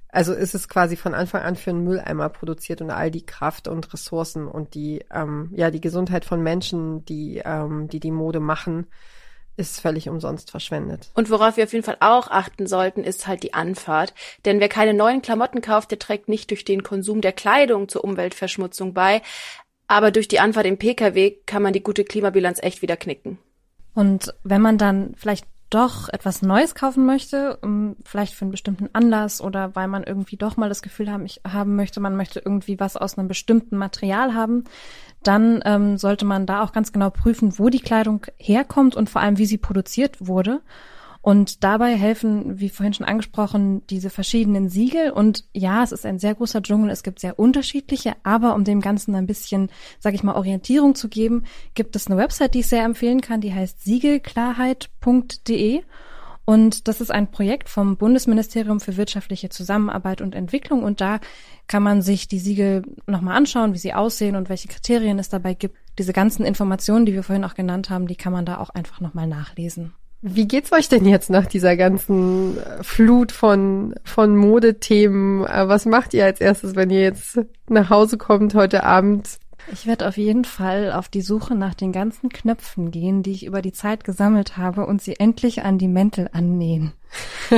also 0.09 0.33
ist 0.33 0.53
es 0.53 0.67
quasi 0.67 0.97
von 0.97 1.13
Anfang 1.13 1.41
an 1.41 1.55
für 1.55 1.71
einen 1.71 1.83
Mülleimer 1.83 2.29
produziert 2.29 2.81
und 2.81 2.91
all 2.91 3.11
die 3.11 3.25
Kraft 3.25 3.67
und 3.67 3.91
Ressourcen 3.93 4.47
und 4.47 4.75
die, 4.75 5.03
ähm, 5.11 5.51
ja, 5.55 5.71
die 5.71 5.81
Gesundheit 5.81 6.25
von 6.25 6.43
Menschen, 6.43 7.05
die, 7.05 7.41
ähm, 7.43 7.87
die 7.87 7.99
die 7.99 8.11
Mode 8.11 8.39
machen, 8.39 8.87
ist 9.57 9.81
völlig 9.81 10.09
umsonst 10.09 10.49
verschwendet. 10.49 11.11
Und 11.13 11.29
worauf 11.29 11.57
wir 11.57 11.65
auf 11.65 11.73
jeden 11.73 11.85
Fall 11.85 11.97
auch 11.99 12.29
achten 12.29 12.67
sollten, 12.67 13.03
ist 13.03 13.27
halt 13.27 13.43
die 13.43 13.53
Anfahrt. 13.53 14.13
Denn 14.45 14.59
wer 14.59 14.69
keine 14.69 14.93
neuen 14.93 15.21
Klamotten 15.21 15.61
kauft, 15.61 15.91
der 15.91 15.99
trägt 15.99 16.29
nicht 16.29 16.49
durch 16.49 16.65
den 16.65 16.83
Konsum 16.83 17.21
der 17.21 17.33
Kleidung 17.33 17.89
zur 17.89 18.03
Umweltverschmutzung 18.03 18.93
bei. 18.93 19.21
Aber 19.91 20.11
durch 20.11 20.29
die 20.29 20.39
Anfahrt 20.39 20.65
im 20.67 20.77
Pkw 20.77 21.31
kann 21.45 21.61
man 21.61 21.73
die 21.73 21.83
gute 21.83 22.05
Klimabilanz 22.05 22.59
echt 22.63 22.81
wieder 22.81 22.95
knicken. 22.95 23.39
Und 23.93 24.33
wenn 24.41 24.61
man 24.61 24.77
dann 24.77 25.15
vielleicht 25.17 25.45
doch 25.69 26.07
etwas 26.07 26.41
Neues 26.41 26.75
kaufen 26.75 27.05
möchte, 27.05 27.59
vielleicht 28.05 28.33
für 28.33 28.43
einen 28.43 28.51
bestimmten 28.51 28.87
Anlass 28.93 29.41
oder 29.41 29.75
weil 29.75 29.89
man 29.89 30.03
irgendwie 30.03 30.37
doch 30.37 30.55
mal 30.55 30.69
das 30.69 30.81
Gefühl 30.81 31.11
haben, 31.11 31.25
ich, 31.25 31.41
haben 31.45 31.75
möchte, 31.75 31.99
man 31.99 32.15
möchte 32.15 32.39
irgendwie 32.39 32.79
was 32.79 32.95
aus 32.95 33.17
einem 33.17 33.27
bestimmten 33.27 33.75
Material 33.75 34.33
haben, 34.33 34.63
dann 35.23 35.61
ähm, 35.65 35.97
sollte 35.97 36.23
man 36.23 36.45
da 36.45 36.63
auch 36.63 36.71
ganz 36.71 36.93
genau 36.93 37.09
prüfen, 37.09 37.59
wo 37.59 37.67
die 37.67 37.81
Kleidung 37.81 38.27
herkommt 38.37 38.95
und 38.95 39.09
vor 39.09 39.19
allem, 39.19 39.37
wie 39.39 39.45
sie 39.45 39.57
produziert 39.57 40.25
wurde. 40.25 40.61
Und 41.21 41.63
dabei 41.63 41.95
helfen, 41.95 42.59
wie 42.59 42.69
vorhin 42.69 42.95
schon 42.95 43.05
angesprochen, 43.05 43.85
diese 43.87 44.09
verschiedenen 44.09 44.69
Siegel. 44.69 45.11
Und 45.11 45.45
ja, 45.53 45.83
es 45.83 45.91
ist 45.91 46.03
ein 46.05 46.17
sehr 46.17 46.33
großer 46.33 46.63
Dschungel, 46.63 46.89
es 46.89 47.03
gibt 47.03 47.19
sehr 47.19 47.37
unterschiedliche, 47.37 48.13
aber 48.23 48.55
um 48.55 48.63
dem 48.63 48.81
Ganzen 48.81 49.13
ein 49.13 49.27
bisschen, 49.27 49.69
sage 49.99 50.15
ich 50.15 50.23
mal, 50.23 50.33
Orientierung 50.35 50.95
zu 50.95 51.09
geben, 51.09 51.43
gibt 51.75 51.95
es 51.95 52.07
eine 52.07 52.17
Website, 52.17 52.55
die 52.55 52.61
ich 52.61 52.67
sehr 52.67 52.83
empfehlen 52.83 53.21
kann, 53.21 53.41
die 53.41 53.53
heißt 53.53 53.83
siegelklarheit.de. 53.83 55.83
Und 56.43 56.87
das 56.87 57.01
ist 57.01 57.11
ein 57.11 57.29
Projekt 57.29 57.69
vom 57.69 57.97
Bundesministerium 57.97 58.79
für 58.79 58.97
wirtschaftliche 58.97 59.49
Zusammenarbeit 59.49 60.21
und 60.21 60.33
Entwicklung. 60.33 60.81
Und 60.83 61.01
da 61.01 61.19
kann 61.67 61.83
man 61.83 62.01
sich 62.01 62.27
die 62.27 62.39
Siegel 62.39 62.81
nochmal 63.05 63.37
anschauen, 63.37 63.75
wie 63.75 63.77
sie 63.77 63.93
aussehen 63.93 64.35
und 64.35 64.49
welche 64.49 64.67
Kriterien 64.67 65.19
es 65.19 65.29
dabei 65.29 65.53
gibt. 65.53 65.77
Diese 65.99 66.13
ganzen 66.13 66.43
Informationen, 66.43 67.05
die 67.05 67.13
wir 67.13 67.21
vorhin 67.21 67.45
auch 67.45 67.53
genannt 67.53 67.91
haben, 67.91 68.07
die 68.07 68.15
kann 68.15 68.33
man 68.33 68.45
da 68.45 68.57
auch 68.57 68.71
einfach 68.71 69.01
nochmal 69.01 69.27
nachlesen. 69.27 69.93
Wie 70.23 70.47
geht's 70.47 70.71
euch 70.71 70.87
denn 70.87 71.05
jetzt 71.05 71.31
nach 71.31 71.47
dieser 71.47 71.75
ganzen 71.75 72.57
äh, 72.57 72.83
Flut 72.83 73.31
von, 73.31 73.95
von 74.03 74.35
Modethemen? 74.35 75.45
Äh, 75.45 75.67
was 75.67 75.85
macht 75.85 76.13
ihr 76.13 76.25
als 76.25 76.39
erstes, 76.39 76.75
wenn 76.75 76.91
ihr 76.91 77.01
jetzt 77.01 77.39
nach 77.67 77.89
Hause 77.89 78.17
kommt 78.17 78.53
heute 78.53 78.83
Abend? 78.83 79.39
Ich 79.71 79.87
werde 79.87 80.07
auf 80.07 80.17
jeden 80.17 80.45
Fall 80.45 80.91
auf 80.91 81.07
die 81.07 81.21
Suche 81.21 81.55
nach 81.55 81.73
den 81.73 81.91
ganzen 81.91 82.29
Knöpfen 82.29 82.91
gehen, 82.91 83.23
die 83.23 83.31
ich 83.31 83.45
über 83.45 83.61
die 83.61 83.71
Zeit 83.71 84.03
gesammelt 84.03 84.57
habe 84.57 84.85
und 84.85 85.01
sie 85.01 85.19
endlich 85.19 85.63
an 85.63 85.77
die 85.77 85.87
Mäntel 85.87 86.29
annähen. 86.33 86.93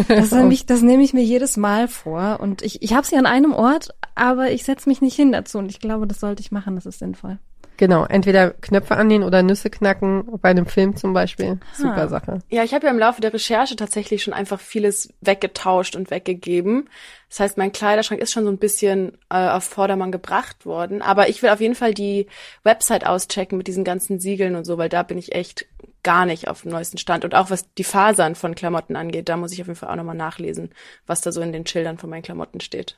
Das, 0.07 0.31
nämlich, 0.31 0.65
das 0.65 0.81
nehme 0.81 1.03
ich 1.03 1.13
mir 1.13 1.23
jedes 1.23 1.57
Mal 1.57 1.87
vor 1.87 2.39
und 2.39 2.61
ich, 2.61 2.81
ich 2.81 2.93
habe 2.93 3.07
sie 3.07 3.17
an 3.17 3.25
einem 3.25 3.53
Ort, 3.53 3.95
aber 4.15 4.51
ich 4.51 4.63
setze 4.63 4.89
mich 4.89 5.01
nicht 5.01 5.15
hin 5.15 5.31
dazu 5.31 5.57
und 5.57 5.69
ich 5.69 5.79
glaube, 5.79 6.07
das 6.07 6.19
sollte 6.19 6.41
ich 6.41 6.51
machen, 6.51 6.75
das 6.75 6.85
ist 6.85 6.99
sinnvoll. 6.99 7.39
Genau, 7.77 8.05
entweder 8.05 8.51
Knöpfe 8.51 8.95
annehmen 8.95 9.23
oder 9.23 9.41
Nüsse 9.41 9.69
knacken, 9.69 10.25
bei 10.41 10.49
einem 10.49 10.65
Film 10.65 10.95
zum 10.95 11.13
Beispiel. 11.13 11.59
Super 11.73 12.07
Sache. 12.07 12.39
Ja, 12.49 12.63
ich 12.63 12.73
habe 12.73 12.85
ja 12.85 12.91
im 12.91 12.99
Laufe 12.99 13.21
der 13.21 13.33
Recherche 13.33 13.75
tatsächlich 13.75 14.23
schon 14.23 14.33
einfach 14.33 14.59
vieles 14.59 15.13
weggetauscht 15.21 15.95
und 15.95 16.11
weggegeben. 16.11 16.89
Das 17.29 17.39
heißt, 17.39 17.57
mein 17.57 17.71
Kleiderschrank 17.71 18.21
ist 18.21 18.31
schon 18.31 18.43
so 18.43 18.51
ein 18.51 18.59
bisschen 18.59 19.17
äh, 19.29 19.49
auf 19.49 19.63
Vordermann 19.63 20.11
gebracht 20.11 20.67
worden. 20.67 21.01
Aber 21.01 21.29
ich 21.29 21.41
will 21.41 21.49
auf 21.49 21.61
jeden 21.61 21.75
Fall 21.75 21.93
die 21.95 22.27
Website 22.63 23.07
auschecken 23.07 23.57
mit 23.57 23.67
diesen 23.67 23.83
ganzen 23.83 24.19
Siegeln 24.19 24.55
und 24.55 24.65
so, 24.65 24.77
weil 24.77 24.89
da 24.89 25.01
bin 25.01 25.17
ich 25.17 25.33
echt 25.33 25.65
gar 26.03 26.25
nicht 26.25 26.47
auf 26.47 26.61
dem 26.61 26.71
neuesten 26.71 26.99
Stand. 26.99 27.25
Und 27.25 27.33
auch 27.33 27.49
was 27.49 27.73
die 27.73 27.83
Fasern 27.83 28.35
von 28.35 28.55
Klamotten 28.55 28.95
angeht, 28.95 29.29
da 29.29 29.37
muss 29.37 29.51
ich 29.51 29.61
auf 29.61 29.67
jeden 29.67 29.79
Fall 29.79 29.89
auch 29.89 29.95
nochmal 29.95 30.15
nachlesen, 30.15 30.69
was 31.07 31.21
da 31.21 31.31
so 31.31 31.41
in 31.41 31.53
den 31.53 31.65
Schildern 31.65 31.97
von 31.97 32.09
meinen 32.09 32.21
Klamotten 32.21 32.59
steht. 32.59 32.97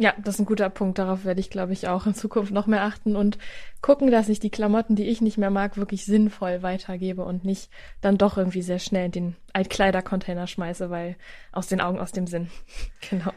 Ja, 0.00 0.14
das 0.16 0.36
ist 0.36 0.40
ein 0.40 0.46
guter 0.46 0.70
Punkt. 0.70 0.98
Darauf 0.98 1.26
werde 1.26 1.40
ich, 1.40 1.50
glaube 1.50 1.74
ich, 1.74 1.86
auch 1.86 2.06
in 2.06 2.14
Zukunft 2.14 2.52
noch 2.52 2.66
mehr 2.66 2.84
achten 2.84 3.16
und 3.16 3.36
gucken, 3.82 4.10
dass 4.10 4.30
ich 4.30 4.40
die 4.40 4.48
Klamotten, 4.48 4.96
die 4.96 5.06
ich 5.06 5.20
nicht 5.20 5.36
mehr 5.36 5.50
mag, 5.50 5.76
wirklich 5.76 6.06
sinnvoll 6.06 6.62
weitergebe 6.62 7.22
und 7.22 7.44
nicht 7.44 7.68
dann 8.00 8.16
doch 8.16 8.38
irgendwie 8.38 8.62
sehr 8.62 8.78
schnell 8.78 9.04
in 9.04 9.12
den 9.12 9.36
Altkleidercontainer 9.52 10.46
schmeiße, 10.46 10.88
weil 10.88 11.16
aus 11.52 11.66
den 11.66 11.82
Augen, 11.82 12.00
aus 12.00 12.12
dem 12.12 12.26
Sinn. 12.26 12.48
genau. 13.10 13.30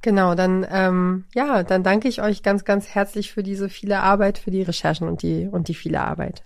Genau, 0.00 0.36
dann 0.36 0.64
ähm, 0.70 1.24
ja, 1.34 1.64
dann 1.64 1.82
danke 1.82 2.06
ich 2.06 2.22
euch 2.22 2.44
ganz, 2.44 2.64
ganz 2.64 2.94
herzlich 2.94 3.32
für 3.32 3.42
diese 3.42 3.68
viele 3.68 3.98
Arbeit, 3.98 4.38
für 4.38 4.52
die 4.52 4.62
Recherchen 4.62 5.08
und 5.08 5.22
die 5.22 5.48
und 5.50 5.66
die 5.66 5.74
viele 5.74 6.02
Arbeit. 6.02 6.44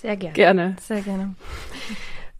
Sehr 0.00 0.16
gerne. 0.16 0.34
Gerne. 0.34 0.76
Sehr 0.80 1.02
gerne. 1.02 1.36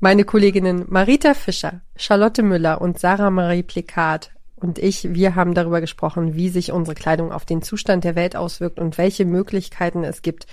Meine 0.00 0.24
Kolleginnen 0.24 0.84
Marita 0.88 1.34
Fischer, 1.34 1.82
Charlotte 1.94 2.42
Müller 2.42 2.80
und 2.80 2.98
Sarah 2.98 3.30
Marie 3.30 3.62
Plikat 3.62 4.32
und 4.56 4.78
ich, 4.78 5.14
wir 5.14 5.34
haben 5.34 5.54
darüber 5.54 5.80
gesprochen, 5.80 6.34
wie 6.34 6.48
sich 6.48 6.72
unsere 6.72 6.94
Kleidung 6.94 7.30
auf 7.30 7.44
den 7.44 7.62
Zustand 7.62 8.04
der 8.04 8.16
Welt 8.16 8.36
auswirkt 8.36 8.78
und 8.78 8.98
welche 8.98 9.26
Möglichkeiten 9.26 10.02
es 10.02 10.22
gibt, 10.22 10.46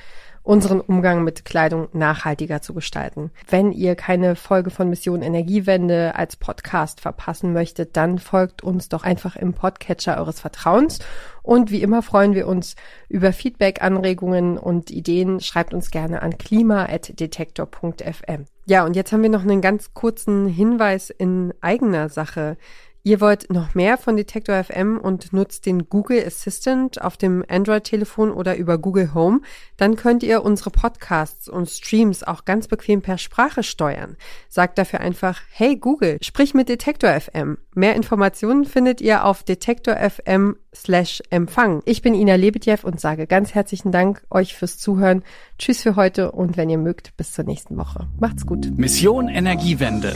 unseren 0.44 0.82
Umgang 0.82 1.24
mit 1.24 1.46
Kleidung 1.46 1.88
nachhaltiger 1.94 2.62
zu 2.62 2.74
gestalten. 2.74 3.32
Wenn 3.50 3.72
ihr 3.72 3.96
keine 3.96 4.36
Folge 4.36 4.72
von 4.72 4.90
Mission 4.90 5.22
Energiewende 5.22 6.16
als 6.16 6.36
Podcast 6.36 7.00
verpassen 7.00 7.54
möchtet, 7.54 7.96
dann 7.96 8.20
folgt 8.20 8.62
uns 8.62 8.90
doch 8.90 9.04
einfach 9.04 9.38
im 9.38 9.54
Podcatcher 9.54 10.18
eures 10.18 10.42
Vertrauens. 10.42 11.00
Und 11.42 11.72
wie 11.72 11.82
immer 11.82 12.02
freuen 12.02 12.36
wir 12.36 12.46
uns 12.48 12.76
über 13.08 13.32
Feedback, 13.32 13.82
Anregungen 13.82 14.58
und 14.58 14.92
Ideen. 14.92 15.40
Schreibt 15.40 15.74
uns 15.74 15.92
gerne 15.92 16.22
an 16.22 16.38
klima.detektor.fm. 16.38 18.44
Ja, 18.66 18.86
und 18.86 18.98
jetzt 18.98 19.14
haben 19.14 19.24
wir 19.24 19.30
noch 19.30 19.44
einen 19.44 19.62
ganz 19.62 19.94
kurzen 19.94 20.48
Hinweis 20.48 21.10
in 21.10 21.54
eigener 21.62 22.10
Sache. 22.10 22.58
Ihr 23.06 23.20
wollt 23.20 23.52
noch 23.52 23.76
mehr 23.76 23.98
von 23.98 24.16
Detektor 24.16 24.64
FM 24.64 24.98
und 24.98 25.34
nutzt 25.34 25.66
den 25.66 25.90
Google 25.90 26.24
Assistant 26.26 27.02
auf 27.02 27.18
dem 27.18 27.44
Android-Telefon 27.50 28.32
oder 28.32 28.56
über 28.56 28.78
Google 28.78 29.14
Home, 29.14 29.42
dann 29.76 29.98
könnt 29.98 30.24
ihr 30.24 30.42
unsere 30.42 30.70
Podcasts 30.70 31.50
und 31.50 31.70
Streams 31.70 32.24
auch 32.24 32.46
ganz 32.46 32.70
bequem 32.70 33.02
per 33.02 33.18
Sprache 33.18 33.62
steuern. 33.62 34.16
Sagt 34.48 34.78
dafür 34.78 35.02
einfach, 35.02 35.42
hey 35.52 35.76
Google, 35.76 36.18
sprich 36.22 36.54
mit 36.54 36.70
Detektor 36.70 37.10
FM. 37.12 37.58
Mehr 37.76 37.98
Informationen 37.98 38.64
findet 38.64 39.02
ihr 39.02 39.26
auf 39.26 39.44
detektor 39.44 39.98
FM 39.98 40.56
slash 40.74 41.22
Empfang. 41.30 41.82
Ich 41.84 42.02
bin 42.02 42.14
Ina 42.14 42.36
Lebedjew 42.36 42.78
und 42.84 43.02
sage 43.02 43.28
ganz 43.28 43.54
herzlichen 43.54 43.92
Dank 43.92 44.24
euch 44.30 44.56
fürs 44.56 44.78
Zuhören. 44.78 45.24
Tschüss 45.60 45.82
für 45.82 45.98
heute 45.98 46.32
und 46.32 46.56
wenn 46.56 46.70
ihr 46.70 46.78
mögt, 46.78 47.18
bis 47.18 47.34
zur 47.34 47.44
nächsten 47.44 47.76
Woche. 47.76 48.08
Macht's 48.18 48.46
gut. 48.46 48.72
Mission 48.78 49.28
Energiewende. 49.28 50.16